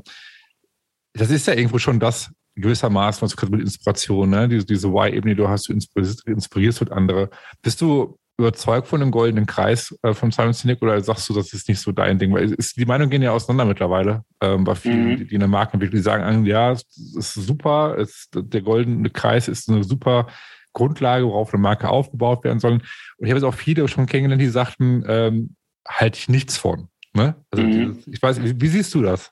das 1.15 1.31
ist 1.31 1.47
ja 1.47 1.55
irgendwo 1.55 1.79
schon 1.79 2.01
das 2.01 2.31
gewissermaßen, 2.57 3.23
was 3.23 3.31
du 3.31 3.37
gerade 3.37 3.53
mit 3.53 3.61
Inspiration, 3.63 4.31
ne? 4.31 4.49
diese, 4.49 4.67
diese 4.67 4.89
Y-Ebene, 4.89 5.35
du 5.35 5.49
hast, 5.49 5.69
du 5.69 5.73
inspirierst, 5.73 6.27
inspirierst 6.27 6.81
mit 6.81 6.93
andere. 6.93 7.31
Bist 7.63 7.81
du 7.81 8.19
überzeugt 8.37 8.89
von 8.89 9.01
dem 9.01 9.11
goldenen 9.11 9.47
Kreis 9.47 9.97
äh, 10.03 10.13
von 10.13 10.31
Simon 10.31 10.53
Sinek 10.53 10.83
oder 10.83 11.01
sagst 11.01 11.29
du, 11.29 11.35
das 11.35 11.53
ist 11.53 11.69
nicht 11.69 11.81
so 11.81 11.93
dein 11.93 12.19
Ding? 12.19 12.33
Weil 12.35 12.53
ist, 12.53 12.77
die 12.77 12.85
Meinungen 12.85 13.11
gehen 13.11 13.23
ja 13.23 13.31
auseinander 13.31 13.65
mittlerweile 13.65 14.25
ähm, 14.41 14.65
bei 14.65 14.75
vielen, 14.75 15.11
mhm. 15.11 15.17
die, 15.17 15.27
die 15.29 15.35
in 15.35 15.41
der 15.41 15.49
Markenentwicklung 15.49 16.03
sagen, 16.03 16.45
ja, 16.45 16.73
es 16.73 16.85
ist 17.17 17.35
super, 17.35 17.97
es, 17.99 18.29
der 18.35 18.63
goldene 18.63 19.11
Kreis 19.11 19.49
ist 19.49 19.69
eine 19.69 19.85
super 19.85 20.27
Grundlage, 20.73 21.25
worauf 21.27 21.55
eine 21.55 21.63
Marke 21.63 21.89
aufgebaut 21.89 22.45
werden 22.45 22.59
soll. 22.59 22.73
Und 22.73 22.83
ich 23.21 23.31
habe 23.31 23.39
jetzt 23.39 23.45
auch 23.45 23.55
viele 23.55 23.87
schon 23.89 24.07
kennengelernt, 24.07 24.43
die 24.43 24.49
sagten, 24.49 25.05
ähm, 25.07 25.57
halte 25.87 26.19
ich 26.19 26.29
nichts 26.29 26.57
von. 26.57 26.89
Ne? 27.13 27.37
Also 27.51 27.65
mhm. 27.65 28.03
ich 28.07 28.21
weiß, 28.21 28.43
wie, 28.43 28.61
wie 28.61 28.69
siehst 28.69 28.93
du 28.95 29.03
das? 29.03 29.31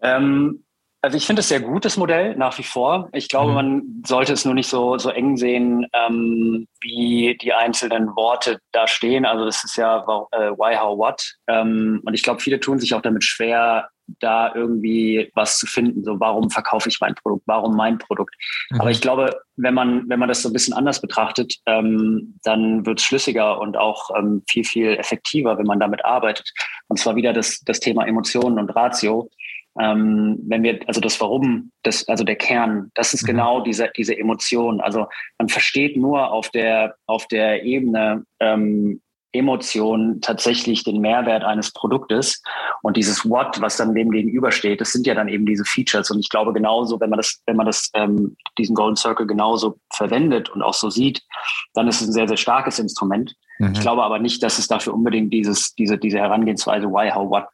Ähm, 0.00 0.63
also 1.04 1.18
ich 1.18 1.26
finde 1.26 1.40
es 1.40 1.48
sehr 1.48 1.60
gutes 1.60 1.98
Modell 1.98 2.34
nach 2.34 2.56
wie 2.58 2.62
vor. 2.62 3.10
Ich 3.12 3.28
glaube, 3.28 3.50
mhm. 3.50 3.54
man 3.54 4.02
sollte 4.06 4.32
es 4.32 4.46
nur 4.46 4.54
nicht 4.54 4.68
so, 4.68 4.96
so 4.96 5.10
eng 5.10 5.36
sehen, 5.36 5.86
ähm, 5.92 6.66
wie 6.80 7.36
die 7.42 7.52
einzelnen 7.52 8.08
Worte 8.16 8.58
da 8.72 8.88
stehen. 8.88 9.26
Also 9.26 9.44
das 9.44 9.62
ist 9.64 9.76
ja 9.76 9.98
äh, 10.32 10.50
why, 10.52 10.76
how, 10.76 10.96
what. 10.96 11.34
Ähm, 11.46 12.00
und 12.06 12.14
ich 12.14 12.22
glaube, 12.22 12.40
viele 12.40 12.58
tun 12.58 12.78
sich 12.78 12.94
auch 12.94 13.02
damit 13.02 13.22
schwer, 13.22 13.90
da 14.20 14.54
irgendwie 14.54 15.30
was 15.34 15.58
zu 15.58 15.66
finden. 15.66 16.04
So, 16.04 16.18
warum 16.20 16.48
verkaufe 16.48 16.88
ich 16.88 16.98
mein 17.02 17.14
Produkt? 17.14 17.42
Warum 17.44 17.76
mein 17.76 17.98
Produkt? 17.98 18.34
Mhm. 18.70 18.80
Aber 18.80 18.90
ich 18.90 19.02
glaube, 19.02 19.38
wenn 19.56 19.74
man, 19.74 20.08
wenn 20.08 20.18
man 20.18 20.30
das 20.30 20.40
so 20.40 20.48
ein 20.48 20.54
bisschen 20.54 20.74
anders 20.74 21.02
betrachtet, 21.02 21.54
ähm, 21.66 22.38
dann 22.44 22.86
wird 22.86 23.00
es 23.00 23.04
schlüssiger 23.04 23.60
und 23.60 23.76
auch 23.76 24.08
ähm, 24.16 24.42
viel, 24.48 24.64
viel 24.64 24.96
effektiver, 24.96 25.58
wenn 25.58 25.66
man 25.66 25.80
damit 25.80 26.02
arbeitet. 26.02 26.50
Und 26.88 26.98
zwar 26.98 27.14
wieder 27.14 27.34
das, 27.34 27.60
das 27.60 27.80
Thema 27.80 28.06
Emotionen 28.06 28.58
und 28.58 28.70
Ratio 28.70 29.28
ähm, 29.80 30.38
wenn 30.46 30.62
wir, 30.62 30.80
also 30.86 31.00
das 31.00 31.20
Warum, 31.20 31.72
das, 31.82 32.06
also 32.08 32.24
der 32.24 32.36
Kern, 32.36 32.90
das 32.94 33.14
ist 33.14 33.22
mhm. 33.22 33.28
genau 33.28 33.60
diese, 33.60 33.90
diese 33.96 34.16
Emotion. 34.16 34.80
Also 34.80 35.06
man 35.38 35.48
versteht 35.48 35.96
nur 35.96 36.30
auf 36.30 36.50
der, 36.50 36.96
auf 37.06 37.26
der 37.26 37.64
Ebene 37.64 38.24
ähm, 38.40 39.00
Emotion 39.34 40.20
tatsächlich 40.20 40.84
den 40.84 41.00
Mehrwert 41.00 41.42
eines 41.42 41.72
Produktes 41.72 42.40
und 42.82 42.96
dieses 42.96 43.28
What, 43.28 43.60
was 43.60 43.76
dann 43.76 43.94
dem 43.94 44.10
gegenübersteht, 44.10 44.80
das 44.80 44.92
sind 44.92 45.06
ja 45.06 45.14
dann 45.14 45.28
eben 45.28 45.44
diese 45.44 45.64
Features. 45.64 46.10
Und 46.10 46.20
ich 46.20 46.28
glaube 46.28 46.52
genauso, 46.52 47.00
wenn 47.00 47.10
man 47.10 47.16
das, 47.16 47.42
wenn 47.46 47.56
man 47.56 47.66
das, 47.66 47.90
ähm, 47.94 48.36
diesen 48.58 48.76
Golden 48.76 48.96
Circle 48.96 49.26
genauso 49.26 49.78
verwendet 49.92 50.50
und 50.50 50.62
auch 50.62 50.74
so 50.74 50.88
sieht, 50.88 51.22
dann 51.74 51.88
ist 51.88 52.00
es 52.00 52.08
ein 52.08 52.12
sehr, 52.12 52.28
sehr 52.28 52.36
starkes 52.36 52.78
Instrument. 52.78 53.34
Mhm. 53.58 53.72
Ich 53.72 53.80
glaube 53.80 54.02
aber 54.02 54.18
nicht, 54.18 54.42
dass 54.42 54.58
es 54.58 54.68
dafür 54.68 54.94
unbedingt 54.94 55.32
dieses, 55.32 55.74
diese, 55.74 55.98
diese 55.98 56.18
Herangehensweise 56.18 56.88
Why, 56.88 57.10
How, 57.10 57.30
What 57.30 57.46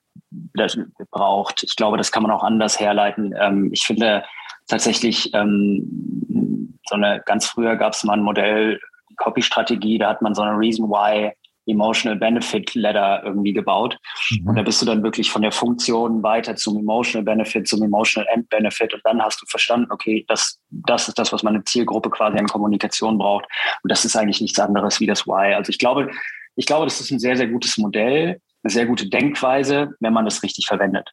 das 0.55 0.79
braucht. 1.11 1.63
Ich 1.63 1.77
glaube, 1.77 1.97
das 1.97 2.13
kann 2.13 2.23
man 2.23 2.33
auch 2.33 2.43
anders 2.43 2.79
herleiten. 2.81 3.35
Ähm, 3.39 3.71
ich 3.73 3.83
finde 3.83 4.25
tatsächlich, 4.67 5.33
ähm, 5.35 6.79
so 6.89 6.97
eine 6.97 7.23
ganz 7.25 7.47
früher 7.47 7.77
gab 7.77 7.93
es 7.93 8.05
mal 8.05 8.15
ein 8.15 8.23
Modell, 8.23 8.81
Copy-Strategie, 9.17 9.99
da 9.99 10.09
hat 10.09 10.23
man 10.23 10.35
so 10.35 10.43
eine 10.43 10.57
Reason 10.57 10.89
Why 10.89 11.33
Emotional 11.71 12.19
Benefit 12.19 12.75
Ladder 12.75 13.23
irgendwie 13.25 13.53
gebaut. 13.53 13.97
Mhm. 14.31 14.49
Und 14.49 14.57
da 14.57 14.63
bist 14.63 14.81
du 14.83 14.87
dann 14.87 15.03
wirklich 15.03 15.31
von 15.31 15.43
der 15.43 15.53
Funktion 15.53 16.23
weiter 16.23 16.57
zum 16.57 16.79
Emotional 16.79 17.25
Benefit, 17.25 17.69
zum 17.69 17.83
Emotional 17.83 18.29
End 18.33 18.49
Benefit. 18.49 18.95
Und 18.95 19.01
dann 19.05 19.23
hast 19.23 19.41
du 19.43 19.47
verstanden, 19.47 19.91
okay, 19.91 20.25
das, 20.29 20.59
das 20.71 21.09
ist 21.09 21.19
das, 21.19 21.33
was 21.33 21.43
meine 21.43 21.65
Zielgruppe 21.65 22.11
quasi 22.11 22.39
an 22.39 22.47
Kommunikation 22.47 23.19
braucht. 23.19 23.47
Und 23.83 23.91
das 23.91 24.05
ist 24.05 24.17
eigentlich 24.17 24.41
nichts 24.41 24.59
anderes 24.59 25.01
wie 25.01 25.07
das 25.07 25.27
Why. 25.27 25.55
Also 25.55 25.71
ich 25.71 25.79
glaube, 25.79 26.11
ich 26.57 26.67
glaube, 26.67 26.87
das 26.87 27.01
ist 27.01 27.11
ein 27.11 27.19
sehr, 27.19 27.37
sehr 27.37 27.49
gutes 27.49 27.79
Modell 27.79 28.41
eine 28.63 28.71
sehr 28.71 28.87
gute 28.87 29.09
Denkweise, 29.09 29.95
wenn 30.01 30.13
man 30.13 30.25
das 30.25 30.43
richtig 30.43 30.67
verwendet. 30.67 31.11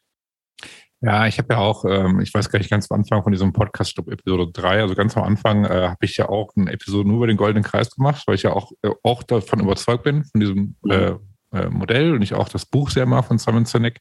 Ja, 1.01 1.27
ich 1.27 1.37
habe 1.37 1.53
ja 1.53 1.59
auch, 1.59 1.85
ähm, 1.85 2.19
ich 2.21 2.33
weiß 2.33 2.49
gar 2.49 2.57
nicht, 2.57 2.71
ganz 2.71 2.89
am 2.89 2.99
Anfang 2.99 3.21
von 3.21 3.31
diesem 3.31 3.53
Podcast, 3.53 3.91
Stop 3.91 4.07
Episode 4.11 4.51
3, 4.51 4.81
also 4.81 4.95
ganz 4.95 5.15
am 5.15 5.23
Anfang 5.23 5.65
äh, 5.65 5.89
habe 5.89 6.03
ich 6.05 6.17
ja 6.17 6.27
auch 6.27 6.49
eine 6.55 6.71
Episode 6.71 7.07
nur 7.07 7.17
über 7.17 7.27
den 7.27 7.37
Goldenen 7.37 7.63
Kreis 7.63 7.91
gemacht, 7.91 8.23
weil 8.25 8.35
ich 8.35 8.43
ja 8.43 8.53
auch, 8.53 8.71
äh, 8.81 8.89
auch 9.03 9.21
davon 9.21 9.59
überzeugt 9.59 10.03
bin, 10.03 10.23
von 10.25 10.41
diesem 10.41 10.75
äh, 10.89 11.13
äh, 11.53 11.69
Modell 11.69 12.13
und 12.13 12.23
ich 12.23 12.33
auch 12.33 12.49
das 12.49 12.65
Buch 12.65 12.89
sehr 12.89 13.05
mag 13.05 13.25
von 13.25 13.37
Simon 13.37 13.65
Sinek. 13.65 13.99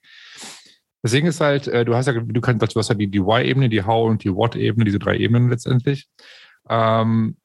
Deswegen 1.03 1.27
ist 1.27 1.41
halt, 1.41 1.69
äh, 1.69 1.85
du 1.85 1.95
hast 1.95 2.07
ja, 2.07 2.15
du 2.15 2.41
kannst, 2.41 2.75
du 2.75 2.79
hast 2.79 2.89
ja 2.89 2.95
die, 2.95 3.09
die 3.09 3.23
Why-Ebene, 3.23 3.69
die 3.69 3.83
How- 3.83 4.09
und 4.09 4.25
die 4.25 4.35
What-Ebene, 4.35 4.85
diese 4.85 4.99
drei 4.99 5.17
Ebenen 5.19 5.51
letztendlich. 5.51 6.09
Ähm, 6.69 7.37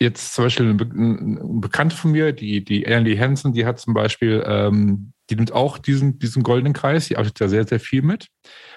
jetzt 0.00 0.34
zum 0.34 0.44
Beispiel 0.44 0.70
eine, 0.70 0.82
eine 0.82 1.60
Bekannte 1.60 1.94
von 1.94 2.12
mir, 2.12 2.32
die, 2.32 2.64
die 2.64 2.84
Andy 2.84 3.16
Hansen, 3.16 3.52
die 3.52 3.66
hat 3.66 3.78
zum 3.78 3.94
Beispiel, 3.94 4.42
ähm, 4.46 5.12
die 5.30 5.36
nimmt 5.36 5.52
auch 5.52 5.78
diesen, 5.78 6.18
diesen 6.18 6.42
goldenen 6.42 6.72
Kreis, 6.72 7.08
die 7.08 7.16
arbeitet 7.16 7.40
da 7.40 7.48
sehr, 7.48 7.66
sehr 7.66 7.80
viel 7.80 8.02
mit. 8.02 8.28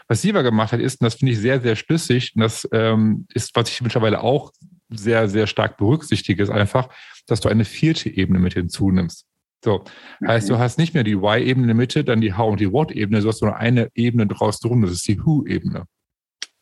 Was 0.08 0.22
sie 0.22 0.30
aber 0.30 0.44
gemacht 0.44 0.72
hat, 0.72 0.80
ist, 0.80 1.01
und 1.01 1.06
das 1.06 1.16
finde 1.16 1.34
ich 1.34 1.39
sehr, 1.39 1.60
sehr 1.60 1.75
schlüssig, 1.75 2.34
und 2.36 2.42
das 2.42 2.68
ähm, 2.72 3.27
ist, 3.34 3.56
was 3.56 3.70
ich 3.70 3.82
mittlerweile 3.82 4.22
auch 4.22 4.51
sehr, 4.89 5.27
sehr 5.27 5.48
stark 5.48 5.77
berücksichtige, 5.77 6.42
ist 6.42 6.50
einfach, 6.50 6.89
dass 7.25 7.42
du 7.42 7.50
eine 7.50 7.66
vierte 7.66 8.10
Ebene 8.10 8.39
mit 8.39 8.54
hinzunimmst. 8.54 9.25
So, 9.63 9.84
heißt, 10.25 10.50
du 10.50 10.54
mhm. 10.54 10.60
hast 10.60 10.77
nicht 10.77 10.94
mehr 10.94 11.04
die 11.04 11.20
Why-Ebene 11.20 11.63
in 11.63 11.68
der 11.68 11.75
Mitte, 11.75 12.04
dann 12.04 12.22
die 12.22 12.34
How- 12.34 12.51
und 12.51 12.60
die 12.60 12.72
What-Ebene, 12.72 13.22
du 13.22 13.27
hast 13.27 13.42
nur 13.42 13.58
eine 13.58 13.89
Ebene 13.96 14.27
draus 14.27 14.60
drum, 14.60 14.82
das 14.82 14.92
ist 14.92 15.08
die 15.08 15.20
Who-Ebene. 15.20 15.86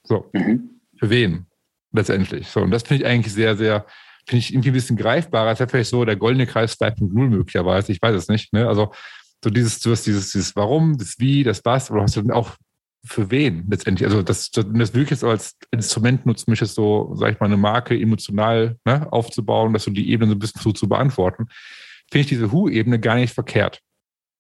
So, 0.04 0.30
mhm. 0.34 0.82
für 0.98 1.10
wen 1.10 1.46
letztendlich? 1.92 2.48
So, 2.48 2.62
und 2.62 2.72
das 2.72 2.84
finde 2.84 3.04
ich 3.04 3.10
eigentlich 3.10 3.34
sehr, 3.34 3.56
sehr, 3.58 3.86
finde 4.28 4.40
ich 4.40 4.54
irgendwie 4.54 4.70
ein 4.70 4.74
bisschen 4.74 4.98
greifbarer. 4.98 5.52
Das 5.52 5.60
wäre 5.60 5.70
vielleicht 5.70 5.90
so 5.90 6.06
der 6.06 6.16
goldene 6.16 6.48
Kreis 6.48 6.80
2.0 6.80 7.14
möglicherweise, 7.30 7.92
ich 7.92 8.02
weiß 8.02 8.16
es 8.16 8.28
nicht. 8.28 8.54
Ne? 8.54 8.68
Also, 8.68 8.92
so 9.44 9.50
dieses, 9.50 9.80
du 9.80 9.92
hast 9.92 10.06
dieses, 10.06 10.32
dieses 10.32 10.56
Warum, 10.56 10.98
das 10.98 11.20
Wie, 11.20 11.44
das 11.44 11.64
Was, 11.66 11.90
aber 11.90 12.00
du 12.00 12.04
hast 12.04 12.18
dann 12.18 12.32
auch 12.32 12.56
für 13.06 13.30
wen 13.30 13.66
letztendlich? 13.70 14.08
Also 14.08 14.22
das, 14.22 14.50
das, 14.52 14.66
das 14.68 14.94
wirklich 14.94 15.20
so 15.20 15.30
als 15.30 15.56
Instrument 15.72 16.26
nutzt, 16.26 16.48
mich 16.48 16.60
jetzt 16.60 16.76
so, 16.76 17.14
sag 17.16 17.34
ich 17.34 17.40
mal, 17.40 17.46
eine 17.46 17.58
Marke 17.58 18.00
emotional 18.00 18.78
ne, 18.86 19.12
aufzubauen, 19.12 19.74
dass 19.74 19.86
du 19.86 19.92
die 19.92 20.10
Ebene 20.10 20.32
so 20.32 20.36
ein 20.36 20.40
bisschen 20.40 20.62
so 20.62 20.72
zu 20.72 20.90
beantworten, 20.90 21.48
finde 22.10 22.22
ich 22.22 22.28
diese 22.28 22.52
Who-Ebene 22.52 23.00
gar 23.00 23.16
nicht 23.16 23.34
verkehrt. 23.34 23.82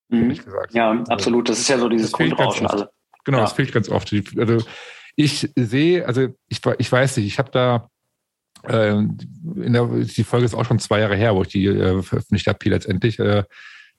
Mhm. 0.09 0.35
Ja, 0.71 1.03
absolut. 1.09 1.49
Das 1.49 1.59
ist 1.59 1.67
ja 1.67 1.77
so 1.77 1.89
dieses 1.89 2.11
Grundrauschen. 2.11 2.67
Also, 2.67 2.85
genau, 3.23 3.39
ja. 3.39 3.43
das 3.43 3.53
fehlt 3.53 3.71
ganz 3.71 3.89
oft. 3.89 4.13
Also 4.37 4.65
ich 5.15 5.51
sehe, 5.55 6.05
also 6.05 6.27
ich, 6.47 6.61
ich 6.77 6.91
weiß 6.91 7.17
nicht, 7.17 7.27
ich 7.27 7.39
habe 7.39 7.51
da 7.51 7.89
äh, 8.63 8.97
in 8.97 9.73
der, 9.73 9.85
die 9.87 10.23
Folge 10.23 10.45
ist 10.45 10.53
auch 10.53 10.65
schon 10.65 10.79
zwei 10.79 10.99
Jahre 10.99 11.15
her, 11.15 11.35
wo 11.35 11.43
ich 11.43 11.49
die 11.49 11.65
äh, 11.65 12.01
veröffentlicht 12.01 12.47
habe, 12.47 12.59
hier 12.61 12.71
letztendlich. 12.71 13.19
Äh, 13.19 13.43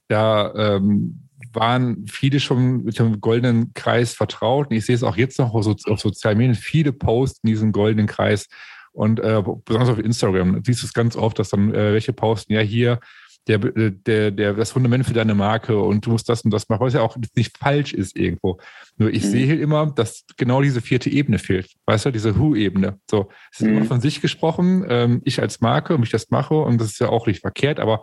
da 0.07 0.53
ähm, 0.55 1.27
waren 1.53 2.05
viele 2.07 2.39
schon 2.39 2.83
mit 2.83 2.99
dem 2.99 3.19
goldenen 3.21 3.73
Kreis 3.73 4.13
vertraut. 4.13 4.69
Und 4.69 4.75
ich 4.75 4.85
sehe 4.85 4.95
es 4.95 5.03
auch 5.03 5.17
jetzt 5.17 5.39
noch 5.39 5.53
auf, 5.53 5.67
auf 5.67 5.99
sozialen 5.99 6.37
Medien, 6.37 6.55
viele 6.55 6.93
Posts 6.93 7.39
in 7.43 7.49
diesem 7.49 7.71
goldenen 7.71 8.07
Kreis. 8.07 8.47
Und 8.91 9.19
äh, 9.19 9.43
besonders 9.65 9.89
auf 9.89 9.99
Instagram 9.99 10.61
siehst 10.65 10.81
du 10.81 10.87
es 10.87 10.93
ganz 10.93 11.15
oft, 11.15 11.37
dass 11.39 11.49
dann 11.49 11.73
äh, 11.73 11.93
welche 11.93 12.13
posten, 12.13 12.53
ja, 12.53 12.61
hier, 12.61 12.99
der, 13.47 13.59
der, 13.59 14.31
der, 14.31 14.53
das 14.53 14.71
Fundament 14.71 15.05
für 15.05 15.13
deine 15.13 15.33
Marke 15.33 15.79
und 15.79 16.05
du 16.05 16.11
musst 16.11 16.27
das 16.29 16.41
und 16.41 16.51
das 16.51 16.67
machen, 16.69 16.81
was 16.81 16.93
ja 16.93 17.01
auch 17.01 17.17
nicht 17.35 17.57
falsch 17.57 17.93
ist 17.93 18.17
irgendwo. 18.17 18.59
Nur 18.97 19.09
ich 19.09 19.23
mhm. 19.23 19.29
sehe 19.29 19.55
immer, 19.55 19.87
dass 19.87 20.25
genau 20.35 20.61
diese 20.61 20.81
vierte 20.81 21.09
Ebene 21.09 21.39
fehlt. 21.39 21.71
Weißt 21.85 22.05
du, 22.05 22.11
diese 22.11 22.37
Who-Ebene. 22.37 22.99
So, 23.09 23.29
es 23.51 23.61
ist 23.61 23.67
mhm. 23.67 23.77
immer 23.77 23.85
von 23.85 24.01
sich 24.01 24.21
gesprochen, 24.21 24.85
ähm, 24.89 25.21
ich 25.23 25.41
als 25.41 25.61
Marke 25.61 25.95
und 25.95 26.03
ich 26.03 26.11
das 26.11 26.29
mache 26.29 26.55
und 26.55 26.79
das 26.81 26.89
ist 26.89 26.99
ja 26.99 27.09
auch 27.09 27.27
nicht 27.27 27.41
verkehrt, 27.41 27.79
aber 27.79 28.01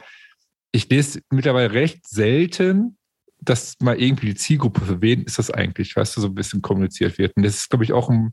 ich 0.75 0.91
lese 0.91 1.21
mittlerweile 1.31 1.73
recht 1.73 2.07
selten, 2.09 2.99
dass 3.41 3.77
mal 3.81 4.01
irgendwie 4.01 4.27
die 4.27 4.35
Zielgruppe, 4.35 4.81
für 4.81 5.01
wen 5.01 5.23
ist 5.23 5.39
das 5.39 5.51
eigentlich, 5.51 5.95
weißt 5.95 6.17
du, 6.17 6.21
so 6.21 6.27
ein 6.27 6.35
bisschen 6.35 6.63
kommuniziert 6.63 7.17
wird. 7.17 7.37
Und 7.37 7.45
das 7.45 7.55
ist, 7.55 7.71
glaube 7.71 7.85
ich, 7.85 7.93
auch 7.93 8.11
ein, 8.11 8.33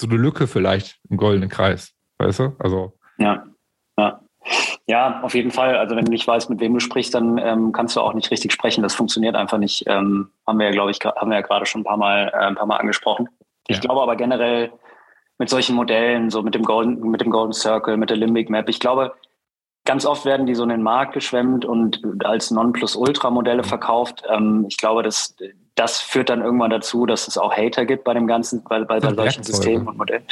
so 0.00 0.08
eine 0.08 0.16
Lücke 0.16 0.48
vielleicht 0.48 0.98
im 1.08 1.18
goldenen 1.18 1.48
Kreis, 1.48 1.92
weißt 2.18 2.40
du? 2.40 2.56
Also. 2.58 2.98
Ja, 3.18 3.44
ja. 3.96 4.20
Ja, 4.88 5.20
auf 5.22 5.34
jeden 5.34 5.50
Fall. 5.50 5.76
Also 5.76 5.96
wenn 5.96 6.04
du 6.04 6.10
nicht 6.10 6.26
weißt, 6.26 6.50
mit 6.50 6.60
wem 6.60 6.74
du 6.74 6.80
sprichst, 6.80 7.14
dann 7.14 7.38
ähm, 7.38 7.72
kannst 7.72 7.96
du 7.96 8.00
auch 8.00 8.14
nicht 8.14 8.30
richtig 8.30 8.52
sprechen. 8.52 8.82
Das 8.82 8.94
funktioniert 8.94 9.34
einfach 9.34 9.58
nicht. 9.58 9.84
Ähm, 9.86 10.30
haben 10.46 10.58
wir 10.58 10.66
ja, 10.66 10.72
glaube 10.72 10.92
ich, 10.92 10.98
haben 11.00 11.30
wir 11.30 11.38
ja 11.38 11.46
gerade 11.46 11.66
schon 11.66 11.80
ein 11.80 11.84
paar 11.84 11.96
Mal, 11.96 12.28
äh, 12.28 12.46
ein 12.46 12.54
paar 12.54 12.66
Mal 12.66 12.76
angesprochen. 12.76 13.28
Ja. 13.68 13.74
Ich 13.74 13.80
glaube 13.80 14.00
aber 14.00 14.16
generell 14.16 14.72
mit 15.38 15.48
solchen 15.48 15.74
Modellen, 15.74 16.30
so 16.30 16.42
mit 16.42 16.54
dem 16.54 16.62
Golden, 16.62 17.10
mit 17.10 17.20
dem 17.20 17.30
Golden 17.30 17.52
Circle, 17.52 17.96
mit 17.96 18.10
der 18.10 18.16
Limbic 18.16 18.48
Map, 18.48 18.68
ich 18.68 18.80
glaube, 18.80 19.14
Ganz 19.86 20.04
oft 20.04 20.26
werden 20.26 20.46
die 20.46 20.54
so 20.54 20.64
in 20.64 20.68
den 20.68 20.82
Markt 20.82 21.14
geschwemmt 21.14 21.64
und 21.64 22.02
als 22.24 22.50
Non-Plus-Ultra-Modelle 22.50 23.62
mhm. 23.62 23.66
verkauft. 23.66 24.22
Ähm, 24.28 24.66
ich 24.68 24.76
glaube, 24.76 25.02
das, 25.02 25.34
das 25.74 26.00
führt 26.00 26.28
dann 26.28 26.42
irgendwann 26.42 26.70
dazu, 26.70 27.06
dass 27.06 27.26
es 27.28 27.38
auch 27.38 27.56
Hater 27.56 27.86
gibt 27.86 28.04
bei 28.04 28.12
dem 28.12 28.26
ganzen, 28.26 28.62
bei, 28.64 28.84
bei, 28.84 29.00
bei 29.00 29.14
solchen 29.14 29.42
Systemen 29.42 29.88
und 29.88 29.96
Modellen. 29.96 30.24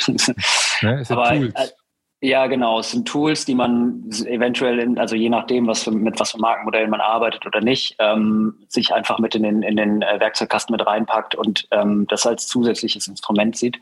Ja, 0.80 1.00
Aber 1.08 1.32
äh, 1.32 1.52
ja, 2.24 2.46
genau. 2.46 2.80
Es 2.80 2.90
sind 2.90 3.06
Tools, 3.06 3.44
die 3.44 3.54
man 3.54 4.08
eventuell, 4.24 4.78
in, 4.78 4.98
also 4.98 5.14
je 5.14 5.28
nachdem, 5.28 5.66
was 5.66 5.82
für, 5.82 5.90
mit 5.90 6.18
was 6.18 6.32
für 6.32 6.38
Markenmodellen 6.38 6.88
man 6.88 7.02
arbeitet 7.02 7.44
oder 7.44 7.60
nicht, 7.60 7.96
ähm, 7.98 8.54
sich 8.68 8.94
einfach 8.94 9.18
mit 9.18 9.34
in 9.34 9.42
den, 9.42 9.62
in 9.62 9.76
den 9.76 10.00
äh, 10.00 10.18
Werkzeugkasten 10.18 10.72
mit 10.72 10.86
reinpackt 10.86 11.34
und 11.34 11.68
ähm, 11.70 12.06
das 12.08 12.26
als 12.26 12.46
zusätzliches 12.46 13.08
Instrument 13.08 13.56
sieht. 13.56 13.78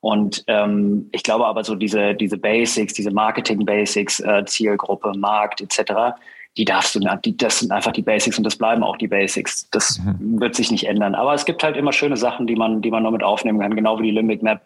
Und 0.00 0.44
ähm, 0.46 1.08
ich 1.12 1.22
glaube 1.22 1.46
aber 1.46 1.64
so 1.64 1.74
diese, 1.74 2.14
diese 2.14 2.36
Basics, 2.36 2.92
diese 2.92 3.12
Marketing-Basics, 3.12 4.20
äh, 4.20 4.44
Zielgruppe, 4.44 5.12
Markt 5.16 5.62
etc., 5.62 6.18
die 6.56 6.64
darfst 6.64 6.94
du, 6.94 7.00
die, 7.24 7.36
das 7.36 7.58
sind 7.58 7.70
einfach 7.70 7.92
die 7.92 8.02
Basics 8.02 8.38
und 8.38 8.44
das 8.44 8.56
bleiben 8.56 8.82
auch 8.82 8.96
die 8.96 9.08
Basics. 9.08 9.68
Das 9.70 9.98
mhm. 9.98 10.40
wird 10.40 10.54
sich 10.54 10.70
nicht 10.70 10.84
ändern. 10.84 11.14
Aber 11.14 11.34
es 11.34 11.44
gibt 11.44 11.62
halt 11.62 11.76
immer 11.76 11.92
schöne 11.92 12.16
Sachen, 12.16 12.46
die 12.46 12.56
man, 12.56 12.80
die 12.80 12.90
man 12.90 13.02
noch 13.02 13.10
mit 13.10 13.22
aufnehmen 13.22 13.60
kann, 13.60 13.76
genau 13.76 13.98
wie 13.98 14.04
die 14.04 14.10
Limbic 14.10 14.42
Map. 14.42 14.62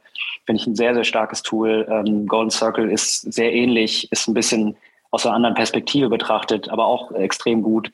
Finde 0.47 0.61
ich 0.61 0.67
ein 0.67 0.77
sehr, 0.77 0.95
sehr 0.95 1.05
starkes 1.05 1.43
Tool. 1.43 1.87
Ähm, 1.91 2.27
Golden 2.27 2.51
Circle 2.51 2.91
ist 2.91 3.33
sehr 3.33 3.53
ähnlich, 3.53 4.11
ist 4.13 4.29
ein 4.29 4.35
bisschen 4.35 4.77
aus 5.11 5.27
einer 5.27 5.35
anderen 5.35 5.57
Perspektive 5.57 6.09
betrachtet, 6.09 6.69
aber 6.69 6.87
auch 6.87 7.11
extrem 7.13 7.63
gut. 7.63 7.91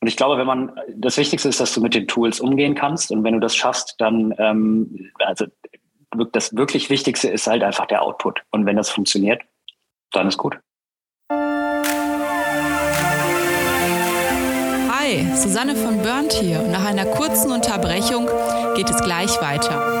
Und 0.00 0.08
ich 0.08 0.16
glaube, 0.16 0.38
wenn 0.38 0.46
man, 0.46 0.78
das 0.94 1.16
Wichtigste 1.16 1.48
ist, 1.48 1.60
dass 1.60 1.72
du 1.72 1.80
mit 1.80 1.94
den 1.94 2.06
Tools 2.06 2.40
umgehen 2.40 2.74
kannst. 2.74 3.10
Und 3.10 3.24
wenn 3.24 3.34
du 3.34 3.40
das 3.40 3.56
schaffst, 3.56 3.94
dann, 3.98 4.34
ähm, 4.38 5.10
also 5.18 5.46
das 6.32 6.54
wirklich 6.54 6.90
Wichtigste 6.90 7.28
ist 7.28 7.46
halt 7.46 7.62
einfach 7.62 7.86
der 7.86 8.02
Output. 8.02 8.42
Und 8.50 8.66
wenn 8.66 8.76
das 8.76 8.90
funktioniert, 8.90 9.42
dann 10.12 10.28
ist 10.28 10.38
gut. 10.38 10.58
Hi, 15.08 15.26
Susanne 15.34 15.74
von 15.74 16.02
Burnt 16.02 16.34
hier 16.34 16.60
nach 16.68 16.84
einer 16.84 17.06
kurzen 17.06 17.50
Unterbrechung 17.50 18.28
geht 18.76 18.90
es 18.90 19.02
gleich 19.02 19.40
weiter. 19.40 20.00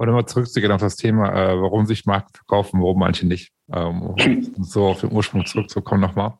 Oder 0.00 0.12
mal 0.12 0.24
zurückzugehen 0.24 0.72
auf 0.72 0.80
das 0.80 0.96
Thema, 0.96 1.28
äh, 1.30 1.60
warum 1.60 1.84
sich 1.84 2.06
Marken 2.06 2.32
verkaufen, 2.32 2.80
warum 2.80 3.00
manche 3.00 3.26
nicht. 3.26 3.52
Ähm, 3.70 4.14
so 4.58 4.86
auf 4.86 5.00
den 5.02 5.12
Ursprung 5.12 5.44
zurückzukommen 5.44 6.00
nochmal. 6.00 6.38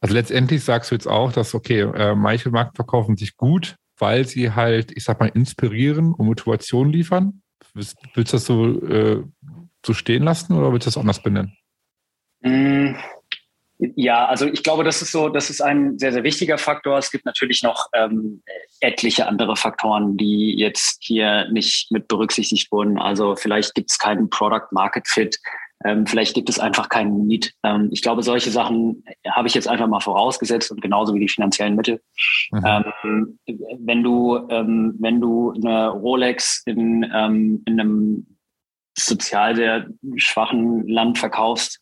Also 0.00 0.14
letztendlich 0.14 0.64
sagst 0.64 0.90
du 0.90 0.94
jetzt 0.94 1.06
auch, 1.06 1.30
dass, 1.30 1.54
okay, 1.54 1.80
äh, 1.80 2.14
manche 2.14 2.48
Marken 2.48 2.74
verkaufen 2.74 3.18
sich 3.18 3.36
gut, 3.36 3.76
weil 3.98 4.26
sie 4.26 4.52
halt, 4.52 4.90
ich 4.96 5.04
sag 5.04 5.20
mal, 5.20 5.26
inspirieren 5.26 6.14
und 6.14 6.24
Motivation 6.24 6.90
liefern. 6.90 7.42
Willst, 7.74 7.98
willst 8.14 8.32
du 8.32 8.36
das 8.36 8.46
so, 8.46 8.82
äh, 8.86 9.22
so 9.84 9.92
stehen 9.92 10.22
lassen 10.22 10.54
oder 10.54 10.72
willst 10.72 10.86
du 10.86 10.88
das 10.88 10.96
anders 10.96 11.22
benennen? 11.22 11.54
Ja, 13.96 14.26
also 14.26 14.46
ich 14.46 14.62
glaube, 14.62 14.84
das 14.84 15.02
ist 15.02 15.12
so, 15.12 15.28
das 15.28 15.50
ist 15.50 15.60
ein 15.60 15.98
sehr, 15.98 16.12
sehr 16.12 16.24
wichtiger 16.24 16.58
Faktor. 16.58 16.98
Es 16.98 17.10
gibt 17.10 17.24
natürlich 17.24 17.62
noch 17.62 17.88
ähm, 17.94 18.42
etliche 18.80 19.26
andere 19.26 19.56
Faktoren, 19.56 20.16
die 20.16 20.54
jetzt 20.56 20.98
hier 21.02 21.48
nicht 21.50 21.90
mit 21.90 22.08
berücksichtigt 22.08 22.70
wurden. 22.70 22.98
Also 22.98 23.36
vielleicht 23.36 23.74
gibt 23.74 23.90
es 23.90 23.98
keinen 23.98 24.30
Product 24.30 24.68
Market 24.70 25.08
Fit. 25.08 25.38
Ähm, 25.84 26.06
vielleicht 26.06 26.34
gibt 26.34 26.48
es 26.48 26.58
einfach 26.58 26.88
keinen 26.88 27.26
Need. 27.26 27.52
Ähm, 27.62 27.90
ich 27.92 28.00
glaube, 28.00 28.22
solche 28.22 28.50
Sachen 28.50 29.04
habe 29.28 29.48
ich 29.48 29.54
jetzt 29.54 29.68
einfach 29.68 29.86
mal 29.86 30.00
vorausgesetzt 30.00 30.70
und 30.70 30.80
genauso 30.80 31.14
wie 31.14 31.20
die 31.20 31.28
finanziellen 31.28 31.76
Mittel. 31.76 32.00
Mhm. 32.52 32.64
Ähm, 32.64 33.38
wenn 33.80 34.02
du, 34.02 34.46
ähm, 34.48 34.94
wenn 34.98 35.20
du 35.20 35.52
eine 35.52 35.88
Rolex 35.88 36.62
in, 36.64 37.10
ähm, 37.14 37.62
in 37.66 37.80
einem 37.80 38.26
sozial 38.96 39.56
sehr 39.56 39.86
schwachen 40.16 40.86
Land 40.88 41.18
verkaufst, 41.18 41.78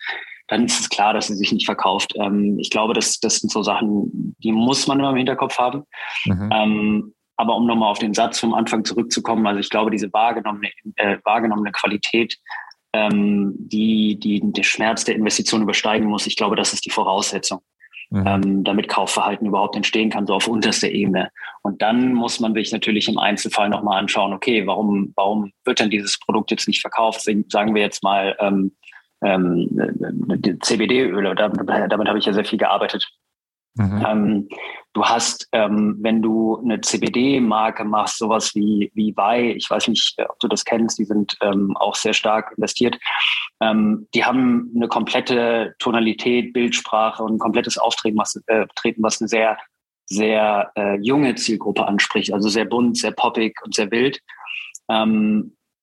dann 0.53 0.67
ist 0.67 0.81
es 0.81 0.89
klar, 0.91 1.15
dass 1.15 1.29
sie 1.29 1.35
sich 1.35 1.51
nicht 1.51 1.65
verkauft. 1.65 2.13
Ähm, 2.17 2.59
ich 2.59 2.69
glaube, 2.69 2.93
das, 2.93 3.19
das 3.21 3.37
sind 3.37 3.51
so 3.51 3.63
Sachen, 3.63 4.37
die 4.45 4.53
muss 4.53 4.87
man 4.87 4.99
immer 4.99 5.11
im 5.11 5.17
Hinterkopf 5.17 5.59
haben. 5.59 5.85
Mhm. 6.27 6.51
Ähm, 6.53 7.15
aber 7.39 7.57
um 7.57 7.67
nochmal 7.67 7.91
auf 7.91 7.99
den 7.99 8.13
Satz 8.13 8.39
vom 8.39 8.53
Anfang 8.53 8.85
zurückzukommen, 8.85 9.47
also 9.47 9.61
ich 9.61 9.71
glaube, 9.71 9.91
diese 9.91 10.13
wahrgenommene, 10.13 10.69
äh, 10.97 11.17
wahrgenommene 11.25 11.73
Qualität, 11.73 12.37
ähm, 12.93 13.55
die, 13.57 14.19
die 14.21 14.41
den 14.41 14.63
Schmerz 14.63 15.05
der 15.05 15.17
Investition 15.17 15.63
übersteigen 15.63 16.07
muss, 16.07 16.27
ich 16.27 16.37
glaube, 16.37 16.55
das 16.55 16.75
ist 16.75 16.85
die 16.85 16.91
Voraussetzung. 16.91 17.61
Mhm. 18.11 18.27
Ähm, 18.27 18.65
damit 18.65 18.89
Kaufverhalten 18.89 19.47
überhaupt 19.47 19.75
entstehen 19.75 20.11
kann, 20.11 20.27
so 20.27 20.35
auf 20.35 20.47
unterster 20.47 20.91
Ebene. 20.91 21.31
Und 21.63 21.81
dann 21.81 22.13
muss 22.13 22.41
man 22.41 22.53
sich 22.53 22.71
natürlich 22.71 23.09
im 23.09 23.17
Einzelfall 23.17 23.71
nochmal 23.71 23.99
anschauen, 23.99 24.35
okay, 24.35 24.67
warum, 24.67 25.15
warum 25.17 25.51
wird 25.65 25.81
denn 25.81 25.89
dieses 25.89 26.19
Produkt 26.19 26.51
jetzt 26.51 26.69
nicht 26.69 26.83
verkauft? 26.83 27.23
Sagen 27.23 27.75
wir 27.75 27.81
jetzt 27.81 28.03
mal, 28.03 28.37
ähm, 28.39 28.73
ähm, 29.25 29.69
CBD-Öle, 30.63 31.35
damit, 31.35 31.69
damit 31.69 32.09
habe 32.09 32.19
ich 32.19 32.27
ja 32.27 32.33
sehr 32.33 32.45
viel 32.45 32.59
gearbeitet. 32.59 33.09
Mhm. 33.75 34.05
Ähm, 34.07 34.49
du 34.93 35.05
hast, 35.05 35.49
ähm, 35.53 35.97
wenn 36.01 36.21
du 36.21 36.59
eine 36.59 36.81
CBD-Marke 36.81 37.85
machst, 37.85 38.19
sowas 38.19 38.55
wie, 38.55 38.91
wie 38.95 39.17
Wei, 39.17 39.55
ich 39.57 39.69
weiß 39.71 39.89
nicht, 39.89 40.15
ob 40.29 40.39
du 40.41 40.49
das 40.49 40.65
kennst, 40.65 40.99
die 40.99 41.05
sind 41.05 41.37
ähm, 41.41 41.75
auch 41.77 41.95
sehr 41.95 42.13
stark 42.13 42.53
investiert. 42.57 42.99
Ähm, 43.61 44.09
die 44.15 44.25
haben 44.25 44.71
eine 44.77 44.89
komplette 44.89 45.75
Tonalität, 45.79 46.53
Bildsprache 46.53 47.23
und 47.23 47.37
ein 47.37 47.39
komplettes 47.39 47.79
Auftreten, 47.79 48.19
was, 48.19 48.37
äh, 48.47 48.67
was 48.99 49.21
eine 49.21 49.29
sehr, 49.29 49.57
sehr 50.07 50.71
äh, 50.77 50.99
junge 51.01 51.35
Zielgruppe 51.37 51.87
anspricht, 51.87 52.33
also 52.33 52.51
sehr 52.51 52.67
bunt, 52.67 52.99
sehr 52.99 53.13
poppig 53.13 53.59
und 53.65 53.75
sehr 53.75 53.91
wild. 53.91 54.21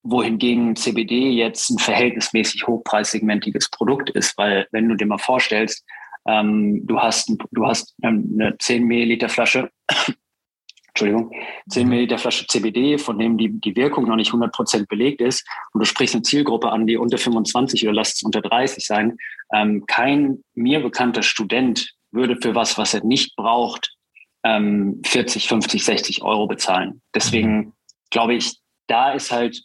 Wohingegen 0.04 0.76
CBD 0.76 1.32
jetzt 1.32 1.70
ein 1.70 1.78
verhältnismäßig 1.78 2.68
hochpreissegmentiges 2.68 3.70
Produkt 3.70 4.10
ist, 4.12 4.38
weil 4.38 4.68
wenn 4.72 4.88
du 4.88 4.96
dir 4.96 5.06
mal 5.06 5.18
vorstellst, 5.18 5.86
ähm, 6.26 6.86
du 6.86 7.00
hast, 7.00 7.32
du 7.52 7.66
hast 7.66 7.96
eine 8.02 8.56
10 8.58 8.84
Milliliter 8.84 9.30
Flasche, 9.30 9.72
Entschuldigung, 10.90 11.32
10 11.70 11.84
mhm. 11.84 11.90
Milliliter 11.90 12.18
Flasche 12.18 12.48
CBD, 12.48 12.98
von 12.98 13.20
dem 13.20 13.38
die, 13.38 13.50
die 13.60 13.76
Wirkung 13.76 14.08
noch 14.08 14.16
nicht 14.16 14.30
100 14.30 14.54
Prozent 14.54 14.88
belegt 14.88 15.22
ist 15.22 15.48
und 15.74 15.80
du 15.80 15.86
sprichst 15.86 16.16
eine 16.16 16.24
Zielgruppe 16.24 16.72
an, 16.72 16.88
die 16.88 16.98
unter 16.98 17.18
25 17.18 17.84
oder 17.84 17.96
lass 17.96 18.14
es 18.14 18.24
unter 18.24 18.42
30 18.42 18.86
sein. 18.86 19.18
Ähm, 19.54 19.86
kein 19.88 20.44
mir 20.54 20.82
bekannter 20.82 21.24
Student 21.24 21.94
würde 22.12 22.38
für 22.42 22.56
was, 22.56 22.78
was 22.78 22.94
er 22.94 23.04
nicht 23.04 23.36
braucht, 23.36 23.96
ähm, 24.44 25.02
40, 25.06 25.48
50, 25.48 25.84
60 25.84 26.22
Euro 26.22 26.48
bezahlen. 26.48 27.02
Deswegen 27.14 27.58
mhm. 27.58 27.74
glaube 28.10 28.36
ich, 28.36 28.58
da 28.88 29.12
ist 29.12 29.32
halt 29.32 29.62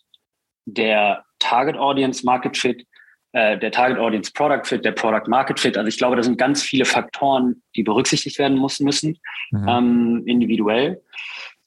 der 0.66 1.24
Target 1.38 1.76
Audience 1.76 2.24
Market 2.24 2.56
Fit, 2.56 2.86
äh, 3.32 3.58
der 3.58 3.70
Target 3.70 3.98
Audience 3.98 4.32
Product 4.32 4.64
Fit, 4.64 4.84
der 4.84 4.92
Product 4.92 5.28
Market 5.28 5.60
Fit. 5.60 5.76
Also 5.76 5.88
ich 5.88 5.98
glaube, 5.98 6.16
da 6.16 6.22
sind 6.22 6.38
ganz 6.38 6.62
viele 6.62 6.84
Faktoren, 6.84 7.62
die 7.76 7.82
berücksichtigt 7.82 8.38
werden 8.38 8.56
muss, 8.56 8.80
müssen, 8.80 9.18
mhm. 9.50 9.68
ähm, 9.68 10.22
individuell. 10.26 11.02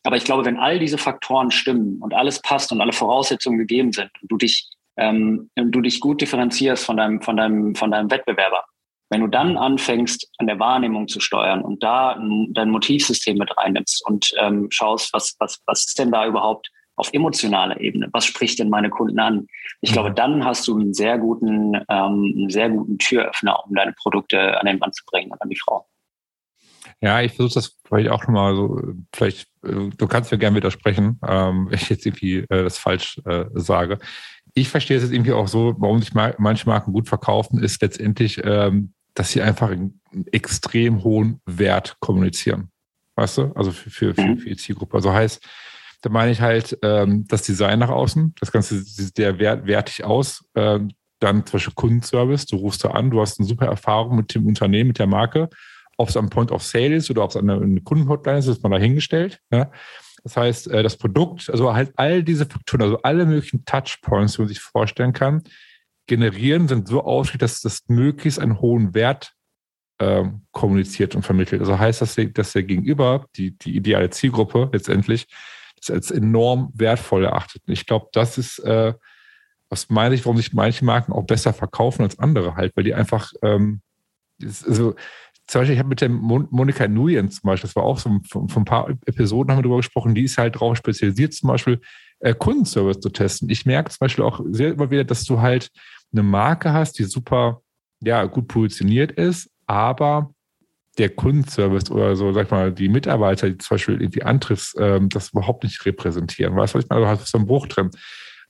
Aber 0.03 0.15
ich 0.15 0.23
glaube, 0.23 0.45
wenn 0.45 0.57
all 0.57 0.79
diese 0.79 0.97
Faktoren 0.97 1.51
stimmen 1.51 1.97
und 2.01 2.13
alles 2.13 2.41
passt 2.41 2.71
und 2.71 2.79
alle 2.79 2.93
Voraussetzungen 2.93 3.57
gegeben 3.57 3.91
sind 3.91 4.10
und 4.21 4.31
du 4.31 4.38
dich, 4.38 4.69
ähm, 4.95 5.49
du 5.55 5.81
dich 5.81 5.99
gut 5.99 6.21
differenzierst 6.21 6.86
von 6.86 6.95
deinem, 6.95 7.21
von 7.21 7.36
deinem, 7.36 7.75
von 7.75 7.91
deinem 7.91 8.10
Wettbewerber, 8.10 8.63
wenn 9.10 9.21
du 9.21 9.27
dann 9.27 9.57
anfängst, 9.57 10.29
an 10.38 10.47
der 10.47 10.60
Wahrnehmung 10.60 11.07
zu 11.07 11.19
steuern 11.19 11.62
und 11.62 11.83
da 11.83 12.17
dein 12.49 12.69
Motivsystem 12.69 13.38
mit 13.38 13.55
reinnimmst 13.57 14.05
und 14.05 14.31
ähm, 14.39 14.67
schaust, 14.69 15.13
was, 15.13 15.36
was, 15.39 15.62
was 15.65 15.88
ist 15.88 15.99
denn 15.99 16.12
da 16.12 16.25
überhaupt 16.25 16.71
auf 16.97 17.13
emotionaler 17.13 17.79
Ebene. 17.79 18.10
Was 18.12 18.25
spricht 18.25 18.60
denn 18.60 18.69
meine 18.69 18.89
Kunden 18.89 19.19
an? 19.19 19.47
Ich 19.81 19.93
glaube, 19.93 20.10
mhm. 20.10 20.15
dann 20.15 20.45
hast 20.45 20.67
du 20.67 20.77
einen 20.77 20.93
sehr 20.93 21.17
guten, 21.17 21.75
ähm, 21.75 22.33
einen 22.36 22.49
sehr 22.49 22.69
guten 22.69 22.97
Türöffner, 22.97 23.63
um 23.65 23.73
deine 23.73 23.93
Produkte 23.93 24.60
an 24.60 24.65
den 24.65 24.79
Mann 24.79 24.91
zu 24.91 25.05
bringen 25.05 25.31
und 25.31 25.41
an 25.41 25.49
die 25.49 25.60
Frau. 25.60 25.88
Ja, 26.99 27.21
ich 27.21 27.33
versuche 27.33 27.53
das 27.53 27.77
vielleicht 27.86 28.10
auch 28.10 28.23
nochmal 28.23 28.55
so, 28.55 28.81
vielleicht, 29.13 29.47
äh, 29.63 29.89
du 29.95 30.07
kannst 30.07 30.31
mir 30.31 30.39
gerne 30.39 30.55
widersprechen, 30.55 31.19
ähm, 31.25 31.69
ich 31.71 31.89
jetzt 31.89 32.05
irgendwie 32.05 32.39
äh, 32.39 32.63
das 32.63 32.79
falsch 32.79 33.21
äh, 33.25 33.45
sage. 33.53 33.99
Ich 34.55 34.69
verstehe 34.69 34.97
es 34.97 35.03
jetzt 35.03 35.13
irgendwie 35.13 35.33
auch 35.33 35.47
so, 35.47 35.75
warum 35.77 36.01
sich 36.01 36.13
manche 36.15 36.67
Marken 36.67 36.93
gut 36.93 37.07
verkaufen, 37.07 37.62
ist 37.62 37.79
letztendlich, 37.83 38.41
ähm, 38.43 38.93
dass 39.13 39.31
sie 39.31 39.43
einfach 39.43 39.69
einen 39.69 40.01
extrem 40.31 41.03
hohen 41.03 41.41
Wert 41.45 41.97
kommunizieren. 41.99 42.71
Weißt 43.15 43.38
du? 43.38 43.51
Also 43.53 43.71
für, 43.71 43.89
für, 43.91 44.15
für, 44.15 44.21
mhm. 44.21 44.39
für 44.39 44.49
die 44.49 44.57
Zielgruppe. 44.57 44.95
Also 44.97 45.13
heißt, 45.13 45.47
da 46.08 46.13
meine 46.13 46.32
ich 46.32 46.39
halt 46.39 46.78
ähm, 46.84 47.26
das 47.28 47.41
Design 47.41 47.80
nach 47.80 47.89
außen. 47.89 48.34
Das 48.39 48.54
Ganze 48.54 48.82
sieht 48.82 49.17
sehr 49.17 49.39
wert, 49.39 49.67
wertig 49.67 50.06
aus. 50.06 50.46
Ähm, 50.56 50.91
dann 51.20 51.46
zum 51.46 51.54
Beispiel 51.54 51.74
Kundenservice. 51.74 52.46
Du 52.46 52.56
rufst 52.56 52.86
da 52.86 52.91
an, 52.91 53.12
du 53.12 53.20
hast 53.20 53.39
eine 53.39 53.48
super 53.48 53.65
Erfahrung 53.65 54.15
mit 54.15 54.34
dem 54.34 54.46
Unternehmen, 54.46 54.89
mit 54.89 55.00
der 55.00 55.08
Marke. 55.08 55.50
Ob 55.98 56.08
es 56.08 56.15
am 56.15 56.30
Point 56.30 56.54
of 56.54 56.63
Sale 56.63 56.96
ist 56.96 57.10
oder 57.10 57.26
ob 57.26 57.32
es 57.32 57.36
eine, 57.36 57.56
eine 57.56 57.82
Kundenhotline 57.82 58.39
ist, 58.39 58.48
ist 58.48 58.63
man 58.63 58.72
dahingestellt. 58.72 59.41
Ja? 59.52 59.70
Das 60.24 60.38
heißt, 60.38 60.67
äh, 60.70 60.82
das 60.82 60.96
Produkt, 60.96 61.50
also 61.50 61.74
halt 61.74 61.91
all 61.98 62.24
diese 62.24 62.46
Faktoren, 62.46 62.84
also 62.84 63.02
alle 63.02 63.26
möglichen 63.26 63.65
Touchpoints, 63.65 64.36
die 64.36 64.41
man 64.41 64.48
sich 64.48 64.62
vorstellen 64.62 65.12
kann, 65.12 65.43
generieren, 66.06 66.70
sind 66.70 66.88
so 66.88 67.04
ausgelegt, 67.04 67.41
dass 67.41 67.60
das 67.60 67.84
möglichst 67.89 68.39
einen 68.39 68.62
hohen 68.62 68.93
Wert 68.93 69.34
ähm, 70.00 70.43
kommuniziert 70.52 71.15
und 71.15 71.24
vermittelt. 71.24 71.60
Also 71.60 71.78
heißt 71.78 72.02
das, 72.02 72.15
dass 72.34 72.54
der 72.54 72.63
Gegenüber, 72.63 73.26
die, 73.36 73.58
die 73.58 73.76
ideale 73.76 74.10
Zielgruppe 74.10 74.70
letztendlich, 74.72 75.28
das 75.79 75.89
als 75.91 76.11
enorm 76.11 76.71
wertvoll 76.73 77.25
erachtet. 77.25 77.63
Und 77.67 77.73
ich 77.73 77.85
glaube, 77.85 78.07
das 78.13 78.37
ist 78.37 78.59
äh, 78.59 78.93
aus 79.69 79.89
meiner 79.89 80.11
Sicht, 80.11 80.25
warum 80.25 80.37
sich 80.37 80.53
manche 80.53 80.85
Marken 80.85 81.11
auch 81.11 81.25
besser 81.25 81.53
verkaufen 81.53 82.03
als 82.03 82.19
andere 82.19 82.55
halt, 82.55 82.75
weil 82.75 82.83
die 82.83 82.93
einfach, 82.93 83.31
ähm, 83.41 83.81
also 84.41 84.95
zum 85.47 85.61
Beispiel, 85.61 85.73
ich 85.73 85.79
habe 85.79 85.89
mit 85.89 86.01
der 86.01 86.09
Mon 86.09 86.47
Monika 86.51 86.87
Nguyen 86.87 87.31
zum 87.31 87.47
Beispiel, 87.47 87.67
das 87.67 87.75
war 87.75 87.83
auch 87.83 87.99
so 87.99 88.19
von 88.29 88.49
ein 88.53 88.65
paar 88.65 88.89
Episoden 89.05 89.51
haben 89.51 89.59
wir 89.59 89.63
darüber 89.63 89.77
gesprochen, 89.77 90.13
die 90.13 90.23
ist 90.23 90.37
halt 90.37 90.55
darauf 90.55 90.77
spezialisiert, 90.77 91.33
zum 91.33 91.47
Beispiel 91.47 91.79
äh, 92.19 92.33
Kundenservice 92.33 92.99
zu 92.99 93.09
testen. 93.09 93.49
Ich 93.49 93.65
merke 93.65 93.89
zum 93.89 93.99
Beispiel 93.99 94.25
auch 94.25 94.41
sehr 94.51 94.73
immer 94.73 94.91
wieder, 94.91 95.05
dass 95.05 95.23
du 95.23 95.39
halt 95.39 95.69
eine 96.11 96.23
Marke 96.23 96.73
hast, 96.73 96.99
die 96.99 97.05
super, 97.05 97.61
ja, 98.01 98.25
gut 98.25 98.47
positioniert 98.47 99.13
ist, 99.13 99.49
aber 99.65 100.33
der 100.97 101.10
Kundenservice 101.10 101.91
oder 101.91 102.15
so, 102.15 102.33
sag 102.33 102.51
mal, 102.51 102.71
die 102.71 102.89
Mitarbeiter, 102.89 103.49
die 103.49 103.57
zum 103.57 103.75
Beispiel 103.75 104.01
irgendwie 104.01 104.23
antriffst, 104.23 104.75
ähm, 104.79 105.10
das 105.10 105.29
überhaupt 105.29 105.63
nicht 105.63 105.86
repräsentieren. 105.86 106.55
Weißt 106.55 106.73
du, 106.73 106.77
was 106.77 106.86
ich 106.86 106.89
meine? 106.89 107.03
Du 107.03 107.07
hast 107.07 107.27
so 107.27 107.38
einen 107.38 107.47
Bruch 107.47 107.67
drin. 107.67 107.91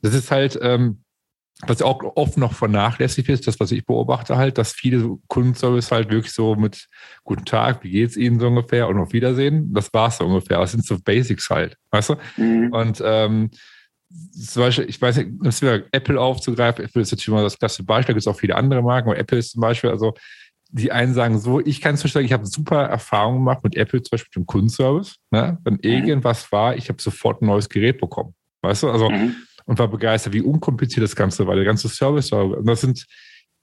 Das 0.01 0.13
ist 0.13 0.31
halt, 0.31 0.57
ähm, 0.61 1.03
was 1.65 1.81
auch 1.81 1.99
oft 2.15 2.37
noch 2.37 2.53
vernachlässigt 2.53 3.29
ist, 3.29 3.47
das, 3.47 3.59
was 3.59 3.71
ich 3.71 3.85
beobachte 3.85 4.37
halt, 4.37 4.59
dass 4.59 4.73
viele 4.73 5.17
Kundenservice 5.27 5.91
halt 5.91 6.11
wirklich 6.11 6.33
so 6.33 6.55
mit 6.55 6.87
Guten 7.23 7.45
Tag, 7.45 7.83
wie 7.83 7.89
geht's 7.89 8.15
Ihnen 8.15 8.39
so 8.39 8.47
ungefähr 8.47 8.87
und 8.87 8.99
auf 8.99 9.11
Wiedersehen, 9.11 9.73
das 9.73 9.91
war's 9.91 10.19
so 10.19 10.25
ungefähr. 10.25 10.59
Das 10.59 10.71
sind 10.71 10.85
so 10.85 10.99
Basics 10.99 11.49
halt, 11.49 11.75
weißt 11.89 12.09
du? 12.09 12.15
Mhm. 12.37 12.71
Und 12.71 13.01
ähm, 13.03 13.49
zum 14.31 14.61
Beispiel, 14.61 14.85
ich 14.87 15.01
weiß 15.01 15.17
nicht, 15.17 15.31
das 15.41 15.61
wieder 15.61 15.83
Apple 15.91 16.19
aufzugreifen, 16.19 16.85
Apple 16.85 17.01
ist 17.01 17.11
natürlich 17.11 17.27
immer 17.27 17.41
das 17.41 17.57
klassische 17.57 17.83
Beispiel, 17.83 18.13
da 18.13 18.17
gibt 18.17 18.21
es 18.21 18.27
auch 18.27 18.39
viele 18.39 18.55
andere 18.55 18.81
Marken, 18.83 19.09
aber 19.09 19.17
Apple 19.17 19.39
ist 19.39 19.51
zum 19.51 19.61
Beispiel, 19.61 19.89
also 19.89 20.13
die 20.69 20.91
einen 20.91 21.13
sagen 21.13 21.39
so, 21.39 21.59
ich 21.59 21.81
kann 21.81 21.95
es 21.95 22.01
verstehen, 22.01 22.25
ich 22.25 22.33
habe 22.33 22.45
super 22.45 22.83
Erfahrungen 22.83 23.39
gemacht 23.39 23.63
mit 23.63 23.75
Apple, 23.75 24.01
zum 24.01 24.11
Beispiel 24.11 24.29
mit 24.29 24.43
dem 24.43 24.45
Kundenservice. 24.45 25.15
Ne? 25.31 25.57
Wenn 25.63 25.75
mhm. 25.75 25.79
irgendwas 25.81 26.51
war, 26.51 26.75
ich 26.75 26.89
habe 26.89 27.01
sofort 27.01 27.41
ein 27.41 27.47
neues 27.47 27.69
Gerät 27.69 27.99
bekommen. 27.99 28.33
Weißt 28.61 28.83
du? 28.83 28.89
Also, 28.89 29.09
mhm. 29.09 29.35
und 29.65 29.79
war 29.79 29.87
begeistert, 29.87 30.33
wie 30.33 30.41
unkompliziert 30.41 31.03
das 31.03 31.15
Ganze 31.15 31.47
war, 31.47 31.55
der 31.55 31.65
ganze 31.65 31.89
Service 31.89 32.31
war. 32.31 32.45
Und 32.45 32.65
das 32.67 32.81
sind 32.81 33.05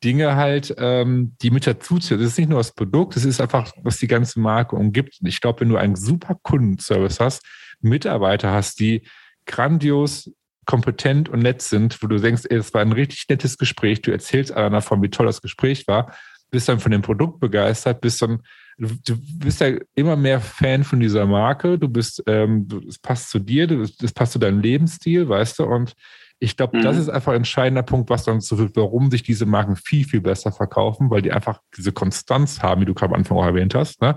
Dinge 0.03 0.37
halt, 0.37 0.75
ähm, 0.79 1.37
die 1.43 1.51
mit 1.51 1.67
dazu 1.67 1.99
zählen. 1.99 2.21
Das 2.21 2.33
ist 2.33 2.39
nicht 2.39 2.51
nur 2.51 2.59
das 2.59 2.75
Produkt, 2.75 3.17
das 3.17 3.25
ist 3.25 3.41
einfach, 3.41 3.73
was 3.83 3.99
die 3.99 4.07
ganze 4.07 4.41
Marke 4.41 4.77
umgibt. 4.77 5.19
Und 5.21 5.27
ich 5.27 5.41
glaube, 5.41 5.61
wenn 5.61 5.69
du 5.69 5.77
einen 5.77 5.97
super 5.97 6.37
Kundenservice 6.43 7.21
hast, 7.21 7.43
Mitarbeiter 7.81 8.53
hast, 8.53 8.81
die 8.81 9.03
grandios 9.47 10.31
kompetent 10.67 11.29
und 11.29 11.41
nett 11.41 11.63
sind, 11.63 12.03
wo 12.03 12.07
du 12.07 12.19
denkst, 12.19 12.45
ey, 12.49 12.57
das 12.57 12.73
war 12.73 12.81
ein 12.81 12.93
richtig 12.93 13.27
nettes 13.29 13.59
Gespräch, 13.59 14.03
du 14.03 14.11
erzählst 14.11 14.53
einer 14.53 14.71
davon, 14.71 15.03
wie 15.03 15.11
toll 15.11 15.27
das 15.27 15.43
Gespräch 15.43 15.87
war, 15.87 16.15
bist 16.55 16.69
dann 16.69 16.79
von 16.79 16.93
dem 16.93 17.03
Produkt 17.03 17.41
begeistert, 17.41 18.01
bist 18.01 18.23
dann 18.23 18.41
du, 18.79 18.87
du, 19.05 19.17
bist 19.41 19.61
ja 19.61 19.73
immer 19.97 20.15
mehr 20.15 20.41
Fan 20.41 20.85
von 20.85 21.01
dieser 21.01 21.27
Marke. 21.27 21.81
Du 21.81 21.89
bist, 21.89 22.23
ähm, 22.29 22.69
es 22.89 22.97
passt 22.97 23.31
zu 23.31 23.41
dir, 23.41 23.69
es 23.71 24.13
passt 24.13 24.33
zu 24.33 24.39
deinem 24.39 24.61
Lebensstil, 24.61 25.29
weißt 25.29 25.59
du? 25.59 25.65
Und 25.65 25.95
ich 26.39 26.57
glaube, 26.57 26.79
mhm. 26.79 26.83
das 26.83 26.97
ist 26.97 27.09
einfach 27.09 27.33
ein 27.33 27.39
entscheidender 27.39 27.83
Punkt, 27.83 28.09
was 28.09 28.23
dann 28.23 28.41
so 28.41 28.57
wird, 28.57 28.77
warum 28.77 29.11
sich 29.11 29.25
diese 29.25 29.47
Marken 29.47 29.75
viel, 29.75 30.07
viel 30.07 30.21
besser 30.21 30.53
verkaufen, 30.53 31.11
weil 31.11 31.23
die 31.23 31.33
einfach 31.33 31.61
diese 31.77 31.91
Konstanz 31.91 32.63
haben, 32.63 32.83
wie 32.83 32.87
du 32.87 32.95
gerade 32.95 33.13
am 33.13 33.19
Anfang 33.19 33.37
auch 33.37 33.47
erwähnt 33.47 33.75
hast, 33.75 34.01
ne? 34.01 34.17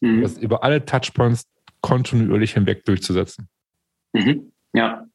Mhm. 0.00 0.22
Das 0.22 0.36
über 0.36 0.64
alle 0.64 0.84
Touchpoints 0.84 1.44
kontinuierlich 1.80 2.54
hinweg 2.54 2.84
durchzusetzen. 2.86 3.48
Mhm. 4.12 4.50
Ja, 4.72 5.06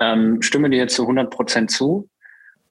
ähm, 0.00 0.42
stimme 0.42 0.68
dir 0.68 0.86
zu 0.88 1.02
100 1.02 1.30
Prozent 1.30 1.70
zu. 1.70 2.10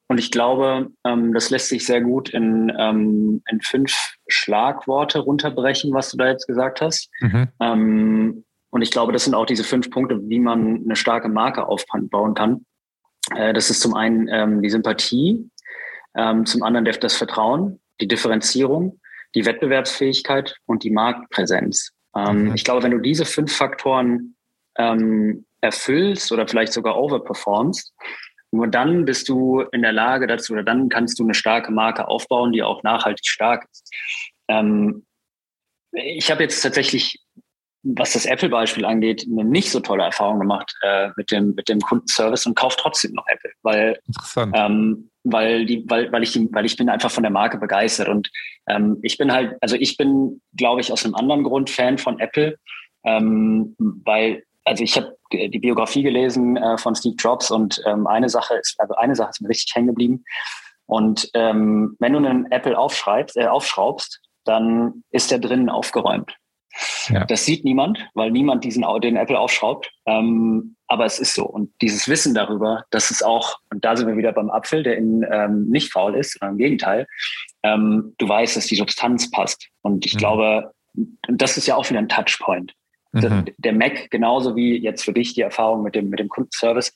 Und 0.08 0.20
ich 0.20 0.32
glaube, 0.32 0.92
ähm, 1.06 1.34
das 1.34 1.50
lässt 1.50 1.70
sich 1.70 1.86
sehr 1.86 2.02
gut 2.02 2.30
in, 2.30 2.72
ähm, 2.78 3.42
in 3.50 3.62
fünf 3.62 4.16
Schlagworte 4.28 5.20
runterbrechen, 5.20 5.94
was 5.94 6.12
du 6.12 6.18
da 6.18 6.28
jetzt 6.28 6.48
gesagt 6.48 6.82
hast. 6.82 7.10
Mhm. 7.22 7.48
Ähm, 7.60 8.46
und 8.70 8.82
ich 8.82 8.92
glaube, 8.92 9.14
das 9.14 9.24
sind 9.24 9.36
auch 9.36 9.46
diese 9.46 9.64
fünf 9.64 9.90
Punkte, 9.90 10.20
wie 10.28 10.40
man 10.40 10.84
eine 10.84 10.96
starke 10.96 11.30
Marke 11.30 11.68
aufbauen 11.68 12.34
kann. 12.34 12.66
Äh, 13.36 13.54
das 13.54 13.70
ist 13.70 13.82
zum 13.82 13.94
einen 13.94 14.28
ähm, 14.30 14.62
die 14.62 14.70
Sympathie, 14.70 15.50
ähm, 16.16 16.46
zum 16.46 16.64
anderen 16.64 16.86
das 16.86 17.16
Vertrauen, 17.16 17.80
die 18.02 18.08
Differenzierung, 18.08 19.00
die 19.36 19.46
Wettbewerbsfähigkeit 19.46 20.58
und 20.66 20.84
die 20.84 20.92
Marktpräsenz. 20.92 21.92
Ähm, 22.16 22.50
mhm. 22.50 22.56
Ich 22.56 22.64
glaube, 22.64 22.84
wenn 22.84 22.92
du 22.92 23.00
diese 23.00 23.26
fünf 23.26 23.56
Faktoren 23.56 24.36
erfüllst 25.62 26.32
oder 26.32 26.48
vielleicht 26.48 26.74
sogar 26.74 26.98
overperformst, 26.98 27.94
nur 28.54 28.68
dann 28.68 29.06
bist 29.06 29.30
du 29.30 29.62
in 29.72 29.82
der 29.82 29.92
Lage 29.92 30.28
dazu, 30.28 30.54
oder 30.54 30.64
dann 30.64 30.88
kannst 30.88 31.18
du 31.18 31.24
eine 31.24 31.34
starke 31.34 31.72
Marke 31.72 32.08
aufbauen, 32.08 32.52
die 32.52 32.62
auch 32.62 32.84
nachhaltig 32.84 33.28
stark 33.28 33.68
ist. 33.72 33.92
Ähm, 34.48 35.06
ich 35.92 36.30
habe 36.30 36.44
jetzt 36.44 36.62
tatsächlich, 36.62 37.20
was 37.82 38.14
das 38.14 38.26
Apple-Beispiel 38.28 38.86
angeht, 38.86 39.26
eine 39.30 39.44
nicht 39.44 39.72
so 39.72 39.80
tolle 39.80 40.04
Erfahrung 40.04 40.40
gemacht 40.40 40.72
äh, 40.84 41.10
mit, 41.18 41.32
dem, 41.32 41.56
mit 41.56 41.68
dem 41.68 41.80
Kundenservice 41.82 42.46
und 42.46 42.56
kaufe 42.56 42.78
trotzdem 42.80 43.14
noch 43.14 43.26
Apple, 43.28 43.52
weil, 43.64 44.00
ähm, 44.54 45.10
weil, 45.24 45.66
die, 45.66 45.84
weil, 45.90 46.12
weil, 46.12 46.22
ich, 46.22 46.40
weil 46.52 46.66
ich 46.66 46.78
bin 46.78 46.90
einfach 46.90 47.12
von 47.12 47.24
der 47.24 47.32
Marke 47.32 47.58
begeistert 47.58 48.08
und 48.08 48.30
ähm, 48.70 49.00
ich 49.02 49.18
bin 49.18 49.32
halt, 49.32 49.58
also 49.62 49.76
ich 49.76 49.98
bin, 49.98 50.42
glaube 50.56 50.82
ich, 50.82 50.92
aus 50.92 51.06
einem 51.06 51.16
anderen 51.16 51.44
Grund 51.44 51.72
Fan 51.72 51.98
von 51.98 52.20
Apple, 52.20 52.58
ähm, 53.04 53.76
weil 53.80 54.44
also 54.66 54.84
ich 54.84 54.96
habe 54.96 55.18
die 55.32 55.60
Biografie 55.60 56.04
gelesen 56.04 56.58
äh, 56.58 56.78
von 56.78 56.96
Steve 56.96 57.16
Jobs 57.18 57.52
und 57.52 57.82
ähm, 57.86 58.08
eine 58.08 58.30
Sache 58.30 58.56
ist, 58.56 58.80
also 58.80 58.96
eine 58.96 59.16
Sache 59.16 59.32
ist 59.32 59.42
mir 59.42 59.50
richtig 59.50 59.76
hängen 59.76 59.88
geblieben. 59.88 60.24
Und 60.86 61.30
ähm, 61.34 61.96
wenn 62.00 62.14
du 62.14 62.20
einen 62.20 62.52
Apple 62.52 62.78
aufschreibst, 62.78 63.38
äh, 63.38 63.48
aufschraubst, 63.48 64.22
dann 64.46 65.04
ist 65.12 65.32
der 65.32 65.40
drinnen 65.40 65.70
aufgeräumt. 65.70 66.36
Ja. 67.08 67.26
Das 67.26 67.46
sieht 67.46 67.64
niemand, 67.66 68.00
weil 68.14 68.32
niemand 68.32 68.64
diesen 68.64 68.84
den 69.02 69.16
Apple 69.16 69.40
aufschraubt. 69.40 69.92
Ähm, 70.06 70.76
aber 70.88 71.06
es 71.06 71.20
ist 71.20 71.36
so. 71.36 71.46
Und 71.46 71.72
dieses 71.82 72.08
Wissen 72.08 72.34
darüber, 72.34 72.86
dass 72.90 73.12
es 73.12 73.24
auch, 73.24 73.58
und 73.72 73.86
da 73.86 73.96
sind 73.96 74.08
wir 74.08 74.18
wieder 74.18 74.34
beim 74.34 74.50
Apfel, 74.50 74.84
der 74.84 74.98
in, 74.98 75.26
ähm, 75.32 75.68
nicht 75.70 75.92
faul 75.92 76.16
ist, 76.16 76.34
sondern 76.34 76.56
im 76.56 76.58
Gegenteil, 76.60 77.08
ähm, 77.64 78.16
du 78.18 78.28
weißt, 78.28 78.58
dass 78.58 78.68
die 78.68 78.76
Substanz 78.76 79.30
passt. 79.32 79.70
Und 79.82 80.06
ich 80.06 80.16
mhm. 80.16 80.20
glaube, 80.20 80.72
das 81.28 81.58
ist 81.58 81.68
ja 81.68 81.76
auch 81.76 81.90
wieder 81.90 82.00
ein 82.00 82.10
Touchpoint. 82.10 82.74
Mhm. 83.14 83.46
Der 83.58 83.74
Mac, 83.74 84.10
genauso 84.10 84.56
wie 84.56 84.78
jetzt 84.78 85.04
für 85.04 85.14
dich 85.14 85.34
die 85.34 85.42
Erfahrung 85.42 85.84
mit 85.84 85.96
dem, 85.96 86.10
mit 86.10 86.20
dem 86.20 86.30
Kundenservice, 86.30 86.94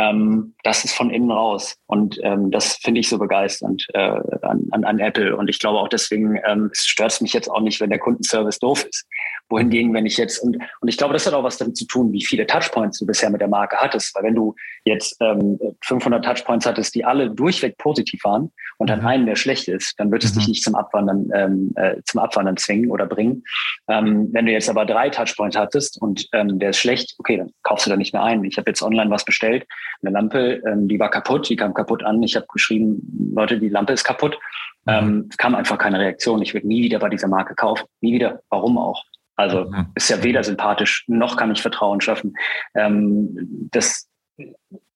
ähm, 0.00 0.54
das 0.64 0.84
ist 0.84 0.94
von 0.94 1.10
innen 1.10 1.30
raus. 1.30 1.76
Und 1.86 2.18
ähm, 2.22 2.50
das 2.50 2.76
finde 2.76 3.00
ich 3.00 3.08
so 3.08 3.18
begeisternd 3.18 3.86
äh, 3.92 3.98
an, 3.98 4.66
an, 4.70 4.84
an 4.84 4.98
Apple. 4.98 5.36
Und 5.36 5.48
ich 5.48 5.58
glaube 5.58 5.78
auch 5.78 5.88
deswegen 5.88 6.40
ähm, 6.46 6.70
es 6.72 6.86
stört 6.86 7.12
es 7.12 7.20
mich 7.20 7.32
jetzt 7.32 7.50
auch 7.50 7.60
nicht, 7.60 7.80
wenn 7.80 7.90
der 7.90 7.98
Kundenservice 7.98 8.58
doof 8.58 8.84
ist. 8.84 9.06
Wohingegen, 9.50 9.92
wenn 9.92 10.06
ich 10.06 10.16
jetzt, 10.16 10.38
und, 10.38 10.58
und 10.80 10.88
ich 10.88 10.96
glaube, 10.96 11.12
das 11.12 11.26
hat 11.26 11.34
auch 11.34 11.42
was 11.42 11.58
damit 11.58 11.76
zu 11.76 11.84
tun, 11.86 12.12
wie 12.12 12.24
viele 12.24 12.46
Touchpoints 12.46 13.00
du 13.00 13.06
bisher 13.06 13.30
mit 13.30 13.40
der 13.40 13.48
Marke 13.48 13.76
hattest. 13.78 14.14
Weil 14.14 14.22
wenn 14.22 14.34
du 14.36 14.54
jetzt 14.84 15.16
ähm, 15.20 15.58
500 15.84 16.24
Touchpoints 16.24 16.66
hattest, 16.66 16.94
die 16.94 17.04
alle 17.04 17.30
durchweg 17.30 17.76
positiv 17.76 18.22
waren 18.24 18.52
und 18.78 18.88
dann 18.88 19.00
mhm. 19.00 19.06
einen, 19.06 19.26
der 19.26 19.36
schlecht 19.36 19.68
ist, 19.68 19.98
dann 19.98 20.12
wird 20.12 20.24
es 20.24 20.34
mhm. 20.34 20.38
dich 20.38 20.48
nicht 20.48 20.62
zum 20.62 20.76
Abwandern, 20.76 21.30
ähm, 21.34 21.72
äh, 21.76 21.96
zum 22.04 22.20
Abwandern 22.20 22.56
zwingen 22.56 22.90
oder 22.90 23.06
bringen. 23.06 23.42
Ähm, 23.88 24.28
wenn 24.32 24.46
du 24.46 24.52
jetzt 24.52 24.70
aber 24.70 24.86
drei 24.86 25.10
Touchpoints 25.10 25.56
hattest 25.56 26.00
und 26.00 26.28
ähm, 26.32 26.60
der 26.60 26.70
ist 26.70 26.78
schlecht, 26.78 27.16
okay, 27.18 27.36
dann 27.36 27.50
kaufst 27.64 27.86
du 27.86 27.90
da 27.90 27.96
nicht 27.96 28.12
mehr 28.12 28.22
ein. 28.22 28.44
Ich 28.44 28.56
habe 28.56 28.70
jetzt 28.70 28.82
online 28.82 29.10
was 29.10 29.24
bestellt, 29.24 29.66
eine 30.02 30.12
Lampe, 30.12 30.62
ähm, 30.66 30.88
die 30.88 30.98
war 30.98 31.10
kaputt, 31.10 31.48
die 31.48 31.56
kam 31.56 31.74
kaputt 31.74 32.04
an. 32.04 32.22
Ich 32.22 32.36
habe 32.36 32.46
geschrieben, 32.52 33.32
Leute, 33.34 33.58
die 33.58 33.68
Lampe 33.68 33.92
ist 33.92 34.04
kaputt. 34.04 34.38
Mhm. 34.86 34.92
Ähm, 34.92 35.28
kam 35.36 35.54
einfach 35.54 35.78
keine 35.78 35.98
Reaktion. 35.98 36.42
Ich 36.42 36.54
würde 36.54 36.66
nie 36.66 36.82
wieder 36.82 36.98
bei 36.98 37.08
dieser 37.08 37.28
Marke 37.28 37.54
kaufen. 37.54 37.86
Nie 38.00 38.14
wieder. 38.14 38.40
Warum 38.48 38.78
auch? 38.78 39.04
Also 39.36 39.64
mhm. 39.64 39.86
ist 39.94 40.10
ja 40.10 40.22
weder 40.22 40.44
sympathisch, 40.44 41.04
noch 41.08 41.36
kann 41.36 41.50
ich 41.50 41.62
Vertrauen 41.62 42.00
schaffen. 42.00 42.34
Ähm, 42.74 43.68
das 43.70 44.08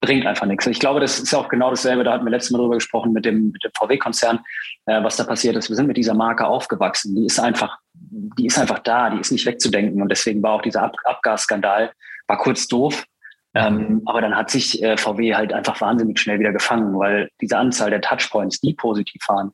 bringt 0.00 0.26
einfach 0.26 0.46
nichts. 0.46 0.66
Ich 0.66 0.80
glaube, 0.80 1.00
das 1.00 1.18
ist 1.18 1.34
auch 1.34 1.48
genau 1.48 1.70
dasselbe, 1.70 2.04
da 2.04 2.12
hatten 2.12 2.24
wir 2.24 2.30
letztes 2.30 2.50
Mal 2.50 2.58
drüber 2.58 2.74
gesprochen 2.74 3.12
mit 3.12 3.24
dem, 3.24 3.52
dem 3.52 3.70
VW-Konzern, 3.76 4.40
äh, 4.86 5.02
was 5.02 5.16
da 5.16 5.24
passiert 5.24 5.56
ist. 5.56 5.70
Wir 5.70 5.76
sind 5.76 5.86
mit 5.86 5.96
dieser 5.96 6.14
Marke 6.14 6.46
aufgewachsen. 6.46 7.14
Die 7.14 7.24
ist 7.24 7.40
einfach, 7.40 7.78
die 7.94 8.46
ist 8.46 8.58
einfach 8.58 8.80
da, 8.80 9.10
die 9.10 9.20
ist 9.20 9.32
nicht 9.32 9.46
wegzudenken. 9.46 10.02
Und 10.02 10.10
deswegen 10.10 10.42
war 10.42 10.52
auch 10.52 10.62
dieser 10.62 10.82
Ab 10.82 10.96
Abgasskandal, 11.04 11.92
war 12.26 12.38
kurz 12.38 12.68
doof, 12.68 13.06
ähm, 13.54 14.02
aber 14.06 14.20
dann 14.20 14.36
hat 14.36 14.50
sich 14.50 14.82
äh, 14.82 14.96
VW 14.96 15.34
halt 15.34 15.52
einfach 15.52 15.80
wahnsinnig 15.80 16.18
schnell 16.18 16.40
wieder 16.40 16.52
gefangen, 16.52 16.98
weil 16.98 17.28
diese 17.40 17.56
Anzahl 17.56 17.90
der 17.90 18.00
Touchpoints, 18.00 18.60
die 18.60 18.74
positiv 18.74 19.22
waren, 19.28 19.52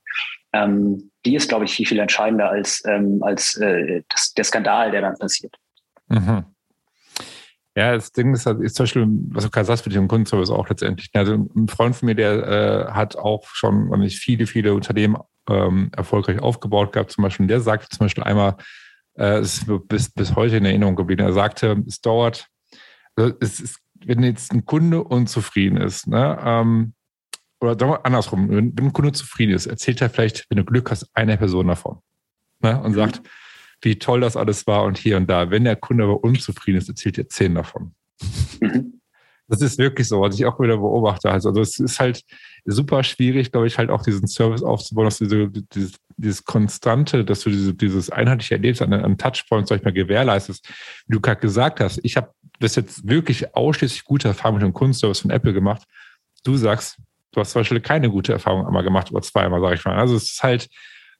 ähm, 0.52 1.10
die 1.24 1.36
ist, 1.36 1.48
glaube 1.48 1.66
ich, 1.66 1.74
viel, 1.74 1.86
viel 1.86 1.98
entscheidender 1.98 2.48
als, 2.48 2.82
ähm, 2.86 3.22
als 3.22 3.56
äh, 3.56 4.02
das, 4.08 4.32
der 4.32 4.44
Skandal, 4.44 4.90
der 4.90 5.02
dann 5.02 5.18
passiert. 5.18 5.54
Mhm. 6.08 6.44
Ja, 7.76 7.94
das 7.94 8.12
Ding 8.12 8.34
ist, 8.34 8.46
ist 8.46 8.74
zum 8.74 8.84
Beispiel, 8.84 9.06
was 9.30 9.44
du 9.44 9.50
gerade 9.50 9.66
sagst, 9.66 9.84
für 9.84 9.90
den 9.90 10.08
Kundenservice 10.08 10.50
auch 10.50 10.68
letztendlich. 10.68 11.08
Also 11.14 11.34
ein 11.34 11.68
Freund 11.68 11.94
von 11.94 12.06
mir, 12.06 12.16
der 12.16 12.88
äh, 12.88 12.92
hat 12.92 13.16
auch 13.16 13.46
schon 13.52 13.88
nicht 14.00 14.18
viele, 14.18 14.46
viele 14.46 14.74
Unternehmen 14.74 15.18
ähm, 15.48 15.90
erfolgreich 15.96 16.40
aufgebaut 16.40 16.92
gehabt. 16.92 17.12
Zum 17.12 17.22
Beispiel, 17.22 17.46
der 17.46 17.60
sagte 17.60 17.88
zum 17.88 18.06
Beispiel 18.06 18.24
einmal, 18.24 18.56
äh, 19.14 19.38
es 19.38 19.58
ist 19.58 19.88
bis, 19.88 20.10
bis 20.10 20.34
heute 20.34 20.56
in 20.56 20.64
Erinnerung 20.64 20.96
geblieben. 20.96 21.22
Er 21.22 21.32
sagte, 21.32 21.82
es 21.86 22.00
dauert, 22.00 22.48
also 23.14 23.34
es 23.40 23.60
ist, 23.60 23.78
wenn 24.04 24.22
jetzt 24.22 24.52
ein 24.52 24.64
Kunde 24.64 25.02
unzufrieden 25.02 25.76
ist, 25.76 26.06
ne, 26.06 26.38
ähm, 26.42 26.94
oder 27.60 27.78
sagen 27.78 27.92
wir 27.92 28.06
andersrum, 28.06 28.48
wenn, 28.48 28.76
wenn 28.76 28.86
ein 28.86 28.92
Kunde 28.92 29.12
zufrieden 29.12 29.54
ist, 29.54 29.66
erzählt 29.66 30.00
er 30.00 30.10
vielleicht, 30.10 30.46
wenn 30.48 30.56
du 30.56 30.64
Glück 30.64 30.90
hast, 30.90 31.10
einer 31.14 31.36
Person 31.36 31.68
davon. 31.68 31.98
Ne, 32.60 32.80
und 32.82 32.94
sagt, 32.94 33.22
wie 33.82 33.98
toll 33.98 34.20
das 34.20 34.36
alles 34.36 34.66
war 34.66 34.84
und 34.84 34.98
hier 34.98 35.16
und 35.16 35.28
da. 35.28 35.50
Wenn 35.50 35.64
der 35.64 35.76
Kunde 35.76 36.04
aber 36.04 36.22
unzufrieden 36.22 36.78
ist, 36.78 36.88
erzählt 36.88 37.18
er 37.18 37.28
zehn 37.28 37.54
davon. 37.54 37.94
Mhm. 38.60 38.89
Das 39.50 39.60
ist 39.62 39.78
wirklich 39.78 40.06
so, 40.06 40.20
was 40.20 40.36
ich 40.36 40.46
auch 40.46 40.60
wieder 40.60 40.76
beobachte. 40.76 41.30
Also, 41.30 41.48
also 41.48 41.60
es 41.60 41.78
ist 41.78 41.98
halt 41.98 42.22
super 42.64 43.02
schwierig, 43.02 43.50
glaube 43.50 43.66
ich, 43.66 43.78
halt 43.78 43.90
auch 43.90 44.02
diesen 44.02 44.28
Service 44.28 44.62
aufzubauen, 44.62 45.06
dass 45.06 45.18
diese, 45.18 45.48
dieses, 45.48 45.94
dieses 46.16 46.44
Konstante, 46.44 47.24
dass 47.24 47.40
du 47.40 47.50
diese, 47.50 47.74
dieses 47.74 48.10
einheitliche 48.10 48.54
Erlebnis 48.54 48.80
an, 48.80 48.92
an 48.92 49.18
Touchpoints, 49.18 49.68
sag 49.68 49.78
ich 49.78 49.84
mal, 49.84 49.92
gewährleistest. 49.92 50.68
Wie 51.06 51.14
du 51.14 51.20
gerade 51.20 51.40
gesagt 51.40 51.80
hast, 51.80 51.98
ich 52.02 52.16
habe 52.16 52.32
das 52.60 52.76
jetzt 52.76 53.08
wirklich 53.08 53.54
ausschließlich 53.56 54.04
gute 54.04 54.28
Erfahrungen 54.28 54.62
mit 54.62 54.68
dem 54.68 54.74
Kundenservice 54.74 55.20
von 55.20 55.30
Apple 55.30 55.52
gemacht. 55.52 55.82
Du 56.44 56.56
sagst, 56.56 56.98
du 57.32 57.40
hast 57.40 57.50
zum 57.50 57.60
Beispiel 57.60 57.80
keine 57.80 58.08
gute 58.08 58.32
Erfahrung 58.32 58.66
einmal 58.66 58.84
gemacht 58.84 59.10
oder 59.10 59.22
zweimal, 59.22 59.60
sage 59.60 59.74
ich 59.74 59.84
mal. 59.84 59.96
Also 59.96 60.14
es 60.14 60.30
ist 60.30 60.42
halt, 60.42 60.68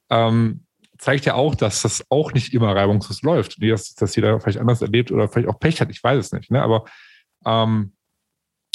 ähm, 0.09 0.65
zeigt 0.97 1.25
ja 1.25 1.33
auch, 1.33 1.55
dass 1.55 1.81
das 1.81 2.05
auch 2.09 2.31
nicht 2.33 2.53
immer 2.53 2.75
reibungslos 2.75 3.23
läuft. 3.23 3.61
Dass, 3.61 3.95
dass 3.95 4.15
jeder 4.15 4.39
vielleicht 4.39 4.59
anders 4.59 4.81
erlebt 4.81 5.11
oder 5.11 5.27
vielleicht 5.27 5.49
auch 5.49 5.59
Pech 5.59 5.81
hat, 5.81 5.89
ich 5.89 6.03
weiß 6.03 6.17
es 6.17 6.31
nicht. 6.31 6.51
Ne? 6.51 6.61
Aber 6.61 6.85
ähm, 7.45 7.93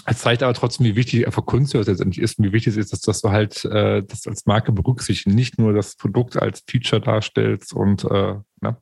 es 0.06 0.18
zeigt 0.18 0.42
aber 0.42 0.54
trotzdem, 0.54 0.86
wie 0.86 0.96
wichtig 0.96 1.26
einfach 1.26 1.44
Kunstservice 1.44 1.88
letztendlich 1.88 2.22
ist 2.22 2.38
und 2.38 2.44
wie 2.44 2.52
wichtig 2.52 2.72
es 2.72 2.76
ist, 2.76 2.92
dass, 2.92 3.00
dass 3.00 3.20
du 3.20 3.30
halt 3.30 3.64
äh, 3.64 4.02
das 4.02 4.26
als 4.26 4.46
Marke 4.46 4.72
berücksichtigst, 4.72 5.34
nicht 5.34 5.58
nur 5.58 5.72
das 5.72 5.96
Produkt 5.96 6.36
als 6.36 6.62
Feature 6.68 7.00
darstellst 7.00 7.72
und 7.72 8.04
äh, 8.04 8.34
ne? 8.60 8.76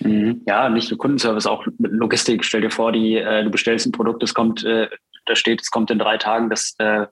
Mhm. 0.00 0.42
Ja, 0.46 0.68
nicht 0.68 0.90
nur 0.90 0.98
Kundenservice, 0.98 1.46
auch 1.46 1.66
Logistik. 1.78 2.44
Stell 2.44 2.60
dir 2.60 2.70
vor, 2.70 2.92
die, 2.92 3.16
äh, 3.16 3.42
du 3.42 3.50
bestellst 3.50 3.86
ein 3.86 3.92
Produkt, 3.92 4.22
es 4.22 4.34
kommt, 4.34 4.64
äh, 4.64 4.88
da 5.26 5.34
steht, 5.34 5.60
es 5.62 5.70
kommt 5.70 5.90
in 5.90 5.98
drei 5.98 6.16
Tagen, 6.16 6.50
das 6.50 6.74
äh, 6.78 7.06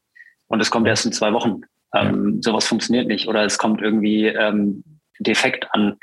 und 0.48 0.60
es 0.60 0.70
kommt 0.70 0.86
erst 0.86 1.06
in 1.06 1.12
zwei 1.12 1.32
Wochen. 1.32 1.62
Ähm, 1.94 2.34
ja. 2.36 2.42
Sowas 2.42 2.66
funktioniert 2.66 3.06
nicht. 3.06 3.28
Oder 3.28 3.44
es 3.44 3.58
kommt 3.58 3.80
irgendwie 3.80 4.26
ähm, 4.26 4.82
defekt 5.18 5.66
an. 5.72 5.98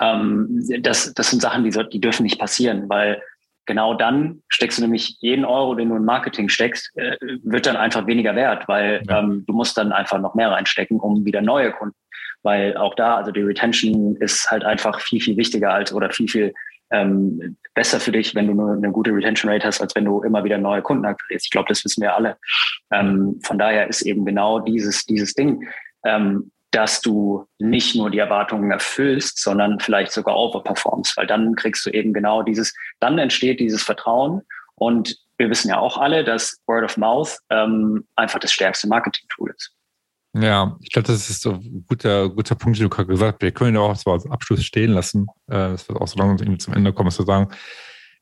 Ähm, 0.00 0.62
das, 0.80 1.12
das 1.14 1.30
sind 1.30 1.40
Sachen, 1.40 1.64
die, 1.64 1.88
die 1.90 2.00
dürfen 2.00 2.22
nicht 2.22 2.38
passieren, 2.38 2.88
weil 2.88 3.22
genau 3.66 3.94
dann 3.94 4.42
steckst 4.48 4.78
du 4.78 4.82
nämlich 4.82 5.16
jeden 5.20 5.44
Euro, 5.44 5.74
den 5.74 5.88
du 5.88 5.96
in 5.96 6.04
Marketing 6.04 6.48
steckst, 6.48 6.96
äh, 6.96 7.16
wird 7.42 7.66
dann 7.66 7.76
einfach 7.76 8.06
weniger 8.06 8.34
wert, 8.34 8.66
weil 8.68 9.02
ja. 9.08 9.20
ähm, 9.20 9.44
du 9.46 9.52
musst 9.52 9.76
dann 9.76 9.92
einfach 9.92 10.20
noch 10.20 10.34
mehr 10.34 10.50
reinstecken, 10.50 11.00
um 11.00 11.24
wieder 11.24 11.42
neue 11.42 11.72
Kunden. 11.72 11.96
Weil 12.42 12.76
auch 12.76 12.94
da, 12.94 13.16
also 13.16 13.32
die 13.32 13.42
Retention 13.42 14.16
ist 14.16 14.50
halt 14.50 14.64
einfach 14.64 15.00
viel, 15.00 15.20
viel 15.20 15.36
wichtiger 15.36 15.72
als 15.72 15.92
oder 15.92 16.10
viel, 16.10 16.28
viel 16.28 16.54
ähm, 16.90 17.56
besser 17.74 17.98
für 17.98 18.12
dich, 18.12 18.34
wenn 18.34 18.46
du 18.46 18.54
nur 18.54 18.72
eine 18.72 18.92
gute 18.92 19.12
Retention 19.12 19.50
Rate 19.50 19.66
hast, 19.66 19.80
als 19.80 19.94
wenn 19.96 20.04
du 20.04 20.22
immer 20.22 20.44
wieder 20.44 20.58
neue 20.58 20.82
Kunden 20.82 21.04
akquirierst. 21.04 21.46
Ich 21.46 21.50
glaube, 21.50 21.68
das 21.68 21.84
wissen 21.84 22.02
wir 22.02 22.14
alle. 22.14 22.36
Ähm, 22.92 23.40
von 23.42 23.58
daher 23.58 23.88
ist 23.88 24.02
eben 24.02 24.24
genau 24.24 24.60
dieses, 24.60 25.04
dieses 25.04 25.34
Ding. 25.34 25.68
Ähm, 26.04 26.52
dass 26.76 27.00
du 27.00 27.46
nicht 27.58 27.96
nur 27.96 28.10
die 28.10 28.18
Erwartungen 28.18 28.70
erfüllst, 28.70 29.42
sondern 29.42 29.80
vielleicht 29.80 30.12
sogar 30.12 30.36
overperformst, 30.36 31.16
weil 31.16 31.26
dann 31.26 31.54
kriegst 31.54 31.86
du 31.86 31.90
eben 31.90 32.12
genau 32.12 32.42
dieses, 32.42 32.74
dann 33.00 33.16
entsteht 33.18 33.60
dieses 33.60 33.82
Vertrauen 33.82 34.42
und 34.74 35.16
wir 35.38 35.48
wissen 35.48 35.70
ja 35.70 35.78
auch 35.78 35.96
alle, 35.96 36.22
dass 36.22 36.60
Word 36.66 36.84
of 36.84 36.98
Mouth 36.98 37.38
ähm, 37.48 38.06
einfach 38.14 38.40
das 38.40 38.52
stärkste 38.52 38.88
Marketing-Tool 38.88 39.54
ist. 39.56 39.72
Ja, 40.34 40.76
ich 40.82 40.92
glaube, 40.92 41.08
das 41.08 41.30
ist 41.30 41.40
so 41.40 41.52
ein 41.52 41.86
guter, 41.88 42.28
guter 42.28 42.54
Punkt, 42.54 42.78
den 42.78 42.84
du 42.84 42.90
gerade 42.90 43.08
gesagt 43.08 43.36
hast. 43.36 43.42
Wir 43.42 43.52
können 43.52 43.74
ja 43.74 43.80
auch 43.80 43.96
so 43.96 44.12
als 44.12 44.30
Abschluss 44.30 44.62
stehen 44.62 44.92
lassen. 44.92 45.28
Äh, 45.46 45.72
das 45.72 45.88
wird 45.88 45.98
auch 45.98 46.08
so 46.08 46.18
lange 46.18 46.58
zum 46.58 46.74
Ende 46.74 46.92
kommen, 46.92 47.10
zu 47.10 47.22
sagen, 47.22 47.48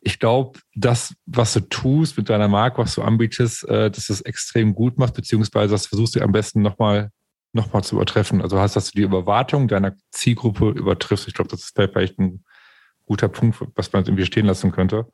ich 0.00 0.20
glaube, 0.20 0.60
das, 0.76 1.12
was 1.26 1.54
du 1.54 1.60
tust 1.60 2.16
mit 2.16 2.28
deiner 2.28 2.46
Marke, 2.46 2.78
was 2.78 2.94
du 2.94 3.02
anbietest, 3.02 3.68
äh, 3.68 3.90
dass 3.90 4.06
du 4.06 4.12
es 4.12 4.20
extrem 4.20 4.74
gut 4.74 4.96
machst, 4.96 5.14
beziehungsweise 5.14 5.72
das 5.72 5.86
versuchst 5.86 6.14
du 6.14 6.20
am 6.20 6.30
besten 6.30 6.62
nochmal 6.62 7.10
noch 7.54 7.72
mal 7.72 7.82
zu 7.82 7.96
übertreffen. 7.96 8.42
Also 8.42 8.60
heißt, 8.60 8.76
dass 8.76 8.90
du 8.90 8.96
die 8.96 9.04
Überwartung 9.04 9.68
deiner 9.68 9.94
Zielgruppe 10.10 10.70
übertriffst. 10.70 11.28
Ich 11.28 11.34
glaube, 11.34 11.50
das 11.50 11.62
ist 11.62 11.76
vielleicht 11.76 12.18
ein 12.18 12.44
guter 13.06 13.28
Punkt, 13.28 13.58
was 13.74 13.92
man 13.92 14.04
irgendwie 14.04 14.26
stehen 14.26 14.46
lassen 14.46 14.72
könnte. 14.72 15.06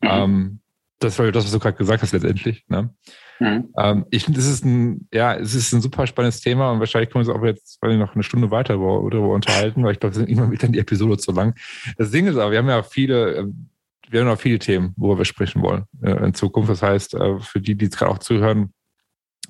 Mhm. 0.00 0.08
Ähm, 0.08 0.60
das 1.00 1.18
war 1.18 1.30
das, 1.32 1.44
was 1.44 1.52
du 1.52 1.58
gerade 1.58 1.76
gesagt 1.76 2.02
hast, 2.02 2.12
letztendlich. 2.12 2.64
Ne? 2.68 2.94
Mhm. 3.40 3.72
Ähm, 3.78 4.06
ich 4.10 4.24
finde, 4.24 4.38
es 4.38 4.46
ist 4.46 4.64
ein, 4.64 5.08
ja, 5.12 5.34
es 5.34 5.54
ist 5.54 5.72
ein 5.72 5.80
super 5.80 6.06
spannendes 6.06 6.40
Thema 6.40 6.70
und 6.70 6.78
wahrscheinlich 6.78 7.10
können 7.10 7.26
wir 7.26 7.34
uns 7.34 7.40
auch 7.40 7.44
jetzt 7.44 7.78
weil 7.80 7.96
noch 7.96 8.14
eine 8.14 8.22
Stunde 8.22 8.50
weiter 8.50 8.74
darüber 8.74 9.32
unterhalten, 9.32 9.82
weil 9.82 9.92
ich 9.92 10.00
glaube, 10.00 10.14
wir 10.14 10.20
sind 10.20 10.28
immer 10.36 10.50
wieder 10.50 10.66
in 10.66 10.72
die 10.72 10.78
Episode 10.78 11.16
zu 11.16 11.32
lang. 11.32 11.58
Das 11.96 12.10
Ding 12.10 12.26
ist 12.26 12.36
aber, 12.36 12.50
wir 12.52 12.58
haben 12.58 12.68
ja 12.68 12.82
viele, 12.82 13.34
ähm, 13.36 13.70
wir 14.10 14.20
haben 14.20 14.28
noch 14.28 14.40
viele 14.40 14.58
Themen, 14.58 14.92
worüber 14.96 15.20
wir 15.20 15.24
sprechen 15.24 15.62
wollen 15.62 15.84
äh, 16.02 16.12
in 16.24 16.34
Zukunft. 16.34 16.70
Das 16.70 16.82
heißt, 16.82 17.14
äh, 17.14 17.38
für 17.40 17.60
die, 17.60 17.74
die 17.76 17.86
jetzt 17.86 17.96
gerade 17.96 18.10
auch 18.10 18.18
zuhören, 18.18 18.74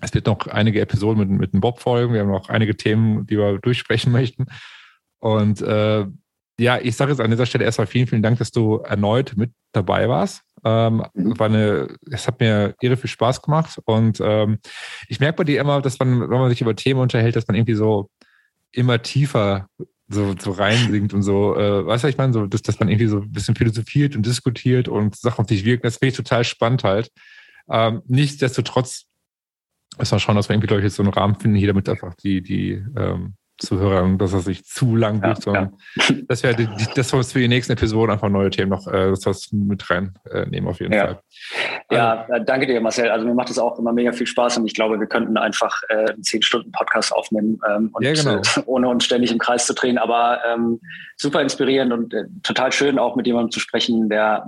es 0.00 0.14
wird 0.14 0.26
noch 0.26 0.46
einige 0.46 0.80
Episoden 0.80 1.28
mit, 1.28 1.40
mit 1.40 1.52
dem 1.52 1.60
Bob 1.60 1.80
folgen. 1.80 2.12
Wir 2.12 2.20
haben 2.20 2.30
noch 2.30 2.48
einige 2.48 2.76
Themen, 2.76 3.26
die 3.26 3.38
wir 3.38 3.58
durchsprechen 3.58 4.12
möchten. 4.12 4.46
Und 5.18 5.60
äh, 5.62 6.06
ja, 6.58 6.78
ich 6.78 6.96
sage 6.96 7.12
jetzt 7.12 7.20
an 7.20 7.30
dieser 7.30 7.46
Stelle 7.46 7.64
erstmal 7.64 7.86
vielen, 7.86 8.06
vielen 8.06 8.22
Dank, 8.22 8.38
dass 8.38 8.50
du 8.50 8.78
erneut 8.78 9.34
mit 9.36 9.52
dabei 9.72 10.08
warst. 10.08 10.42
Ähm, 10.62 11.04
mhm. 11.14 11.38
war 11.38 11.46
eine, 11.46 11.96
es 12.10 12.26
hat 12.26 12.40
mir 12.40 12.74
irre 12.82 12.98
viel 12.98 13.08
Spaß 13.08 13.40
gemacht 13.40 13.80
und 13.86 14.20
ähm, 14.22 14.58
ich 15.08 15.18
merke 15.18 15.38
bei 15.38 15.44
dir 15.44 15.58
immer, 15.58 15.80
dass 15.80 15.98
man, 15.98 16.20
wenn 16.20 16.28
man 16.28 16.50
sich 16.50 16.60
über 16.60 16.76
Themen 16.76 17.00
unterhält, 17.00 17.34
dass 17.34 17.48
man 17.48 17.54
irgendwie 17.54 17.74
so 17.74 18.10
immer 18.70 19.00
tiefer 19.00 19.68
so, 20.10 20.34
so 20.38 20.50
reinsinkt 20.50 21.14
und 21.14 21.22
so, 21.22 21.56
äh, 21.56 21.86
weißt 21.86 22.04
du, 22.04 22.08
ich 22.08 22.18
meine, 22.18 22.32
so, 22.32 22.46
dass, 22.46 22.62
dass 22.62 22.78
man 22.80 22.88
irgendwie 22.88 23.06
so 23.06 23.20
ein 23.20 23.32
bisschen 23.32 23.54
philosophiert 23.54 24.16
und 24.16 24.26
diskutiert 24.26 24.88
und 24.88 25.16
Sachen 25.16 25.42
auf 25.42 25.46
dich 25.46 25.64
wirken. 25.64 25.84
Das 25.84 25.96
finde 25.96 26.10
ich 26.10 26.16
total 26.16 26.44
spannend 26.44 26.84
halt. 26.84 27.10
Ähm, 27.70 28.02
nichtsdestotrotz 28.06 29.06
müssen 30.00 30.12
wir 30.12 30.20
schauen, 30.20 30.36
dass 30.36 30.48
wir 30.48 30.54
irgendwie, 30.54 30.66
glaube 30.66 30.80
ich, 30.80 30.84
jetzt 30.84 30.96
so 30.96 31.02
einen 31.02 31.12
Rahmen 31.12 31.36
finden, 31.36 31.56
hier 31.56 31.68
damit 31.68 31.88
einfach 31.88 32.14
die, 32.14 32.42
die 32.42 32.82
ähm, 32.96 33.34
Zuhörern, 33.60 34.18
dass 34.18 34.32
er 34.32 34.40
sich 34.40 34.64
zu 34.64 34.96
lang 34.96 35.22
wird, 35.22 35.38
ja, 35.38 35.42
sondern 35.42 35.76
ja. 35.96 36.14
das 36.28 36.42
wäre 36.42 36.68
das, 36.94 37.12
was 37.12 37.32
für 37.32 37.38
die 37.38 37.48
nächsten 37.48 37.72
Episoden 37.74 38.10
einfach 38.10 38.28
neue 38.28 38.50
Themen 38.50 38.70
noch 38.70 38.86
äh, 38.86 39.12
das 39.22 39.52
mit 39.52 39.88
reinnehmen 39.90 40.66
äh, 40.66 40.68
auf 40.68 40.80
jeden 40.80 40.92
ja. 40.92 41.04
Fall. 41.04 41.20
Ja, 41.90 42.26
also, 42.28 42.44
danke 42.44 42.66
dir, 42.66 42.80
Marcel. 42.80 43.10
Also 43.10 43.26
mir 43.26 43.34
macht 43.34 43.50
es 43.50 43.58
auch 43.58 43.78
immer 43.78 43.92
mega 43.92 44.12
viel 44.12 44.26
Spaß 44.26 44.58
und 44.58 44.66
ich 44.66 44.74
glaube, 44.74 44.98
wir 44.98 45.06
könnten 45.06 45.36
einfach 45.36 45.82
äh, 45.88 46.12
einen 46.12 46.22
zehn 46.22 46.42
Stunden 46.42 46.72
Podcast 46.72 47.12
aufnehmen 47.12 47.60
ähm, 47.68 47.90
und 47.92 48.02
ja, 48.02 48.14
genau. 48.14 48.36
äh, 48.36 48.42
ohne 48.66 48.88
uns 48.88 49.04
ständig 49.04 49.30
im 49.30 49.38
Kreis 49.38 49.66
zu 49.66 49.74
drehen. 49.74 49.98
Aber 49.98 50.40
ähm, 50.50 50.80
super 51.16 51.42
inspirierend 51.42 51.92
und 51.92 52.14
äh, 52.14 52.24
total 52.42 52.72
schön, 52.72 52.98
auch 52.98 53.16
mit 53.16 53.26
jemandem 53.26 53.50
zu 53.50 53.60
sprechen, 53.60 54.08
der 54.08 54.46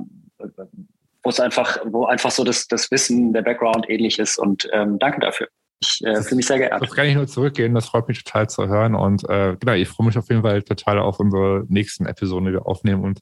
wo 1.22 1.30
es 1.30 1.40
einfach, 1.40 1.78
wo 1.84 2.06
einfach 2.06 2.30
so 2.30 2.44
das, 2.44 2.66
das 2.66 2.90
Wissen, 2.90 3.32
der 3.32 3.42
Background 3.42 3.88
ähnlich 3.88 4.18
ist. 4.18 4.38
Und 4.38 4.68
ähm, 4.72 4.98
danke 4.98 5.20
dafür. 5.20 5.48
Ich 5.80 6.00
äh, 6.04 6.22
fühle 6.22 6.36
mich 6.36 6.46
sehr 6.46 6.58
geehrt. 6.58 6.80
Das 6.80 6.94
kann 6.94 7.06
ich 7.06 7.14
nur 7.14 7.26
zurückgehen. 7.26 7.74
Das 7.74 7.86
freut 7.86 8.08
mich 8.08 8.22
total 8.22 8.48
zu 8.48 8.68
hören. 8.68 8.94
Und 8.94 9.28
äh, 9.28 9.56
genau, 9.58 9.72
ich 9.72 9.88
freue 9.88 10.06
mich 10.06 10.18
auf 10.18 10.28
jeden 10.28 10.42
Fall 10.42 10.62
total 10.62 10.98
auf 10.98 11.18
unsere 11.18 11.64
nächsten 11.68 12.06
Episoden, 12.06 12.46
die 12.46 12.52
wir 12.52 12.66
aufnehmen. 12.66 13.02
Und 13.02 13.20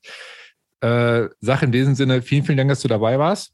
äh, 0.81 1.29
Sache 1.41 1.67
in 1.67 1.73
diesem 1.73 1.95
Sinne, 1.95 2.23
vielen, 2.23 2.45
vielen 2.45 2.59
Dank, 2.59 2.71
dass 2.71 2.81
du 2.81 2.89
dabei 2.89 3.19
warst. 3.19 3.53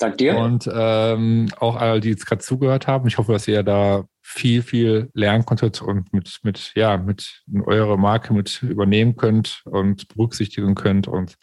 Dank 0.00 0.18
dir. 0.18 0.36
Und 0.36 0.68
ähm, 0.72 1.48
auch 1.58 1.76
alle, 1.76 2.00
die 2.00 2.10
jetzt 2.10 2.26
gerade 2.26 2.42
zugehört 2.42 2.86
haben. 2.86 3.08
Ich 3.08 3.18
hoffe, 3.18 3.32
dass 3.32 3.48
ihr 3.48 3.62
da 3.62 4.04
viel, 4.22 4.62
viel 4.62 5.10
lernen 5.14 5.44
konntet 5.44 5.82
und 5.82 6.12
mit, 6.12 6.38
mit, 6.42 6.72
ja, 6.74 6.96
mit 6.96 7.42
eure 7.64 7.98
Marke 7.98 8.32
mit 8.32 8.62
übernehmen 8.62 9.16
könnt 9.16 9.62
und 9.64 10.06
berücksichtigen 10.08 10.74
könnt. 10.74 11.08
Und 11.08 11.34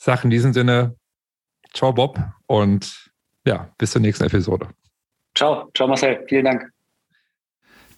Sache 0.00 0.24
in 0.24 0.30
diesem 0.30 0.54
Sinne, 0.54 0.96
ciao 1.74 1.92
Bob 1.92 2.18
und 2.46 3.10
ja, 3.44 3.70
bis 3.76 3.90
zur 3.90 4.00
nächsten 4.00 4.24
Episode. 4.24 4.68
Ciao, 5.34 5.70
ciao 5.76 5.86
Marcel, 5.86 6.24
vielen 6.26 6.46
Dank. 6.46 6.72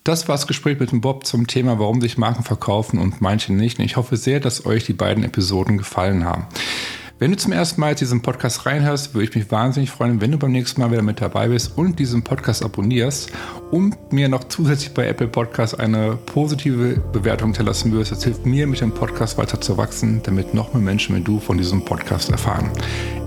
Das 0.02 0.26
war 0.26 0.34
das 0.34 0.48
Gespräch 0.48 0.80
mit 0.80 0.90
dem 0.90 1.00
Bob 1.00 1.24
zum 1.24 1.46
Thema, 1.46 1.78
warum 1.78 2.00
sich 2.00 2.18
Marken 2.18 2.42
verkaufen 2.42 2.98
und 2.98 3.20
manche 3.20 3.52
nicht. 3.52 3.78
Und 3.78 3.84
ich 3.84 3.96
hoffe 3.96 4.16
sehr, 4.16 4.40
dass 4.40 4.66
euch 4.66 4.84
die 4.84 4.94
beiden 4.94 5.22
Episoden 5.22 5.78
gefallen 5.78 6.24
haben. 6.24 6.48
Wenn 7.22 7.30
du 7.30 7.36
zum 7.36 7.52
ersten 7.52 7.80
Mal 7.80 7.94
diesen 7.94 8.20
Podcast 8.20 8.66
reinhörst, 8.66 9.14
würde 9.14 9.28
ich 9.28 9.34
mich 9.36 9.48
wahnsinnig 9.52 9.92
freuen, 9.92 10.20
wenn 10.20 10.32
du 10.32 10.38
beim 10.38 10.50
nächsten 10.50 10.80
Mal 10.80 10.90
wieder 10.90 11.02
mit 11.02 11.20
dabei 11.20 11.46
bist 11.46 11.78
und 11.78 12.00
diesen 12.00 12.24
Podcast 12.24 12.64
abonnierst 12.64 13.30
und 13.70 14.12
mir 14.12 14.28
noch 14.28 14.42
zusätzlich 14.48 14.92
bei 14.92 15.06
Apple 15.06 15.28
Podcast 15.28 15.78
eine 15.78 16.16
positive 16.16 17.00
Bewertung 17.12 17.50
hinterlassen 17.50 17.92
würdest. 17.92 18.10
Das 18.10 18.24
hilft 18.24 18.44
mir, 18.44 18.66
mit 18.66 18.80
dem 18.80 18.92
Podcast 18.92 19.38
weiter 19.38 19.60
zu 19.60 19.76
wachsen, 19.76 20.20
damit 20.24 20.52
noch 20.52 20.74
mehr 20.74 20.82
Menschen 20.82 21.14
wie 21.14 21.20
du 21.20 21.38
von 21.38 21.58
diesem 21.58 21.84
Podcast 21.84 22.28
erfahren. 22.28 22.68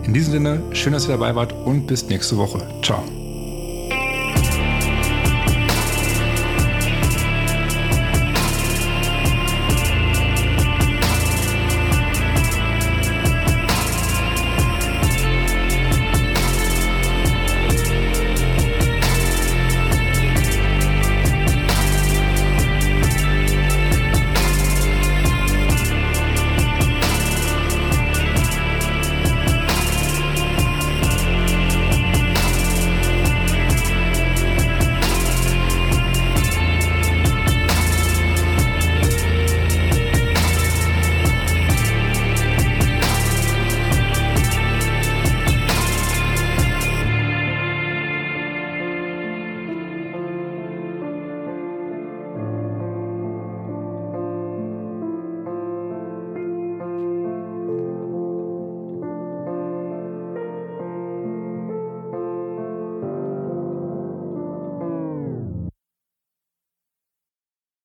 In 0.03 0.13
diesem 0.13 0.33
Sinne, 0.33 0.61
schön, 0.73 0.91
dass 0.91 1.05
ihr 1.07 1.13
dabei 1.13 1.33
wart 1.33 1.53
und 1.53 1.87
bis 1.87 2.09
nächste 2.09 2.35
Woche. 2.35 2.67
Ciao. 2.83 3.24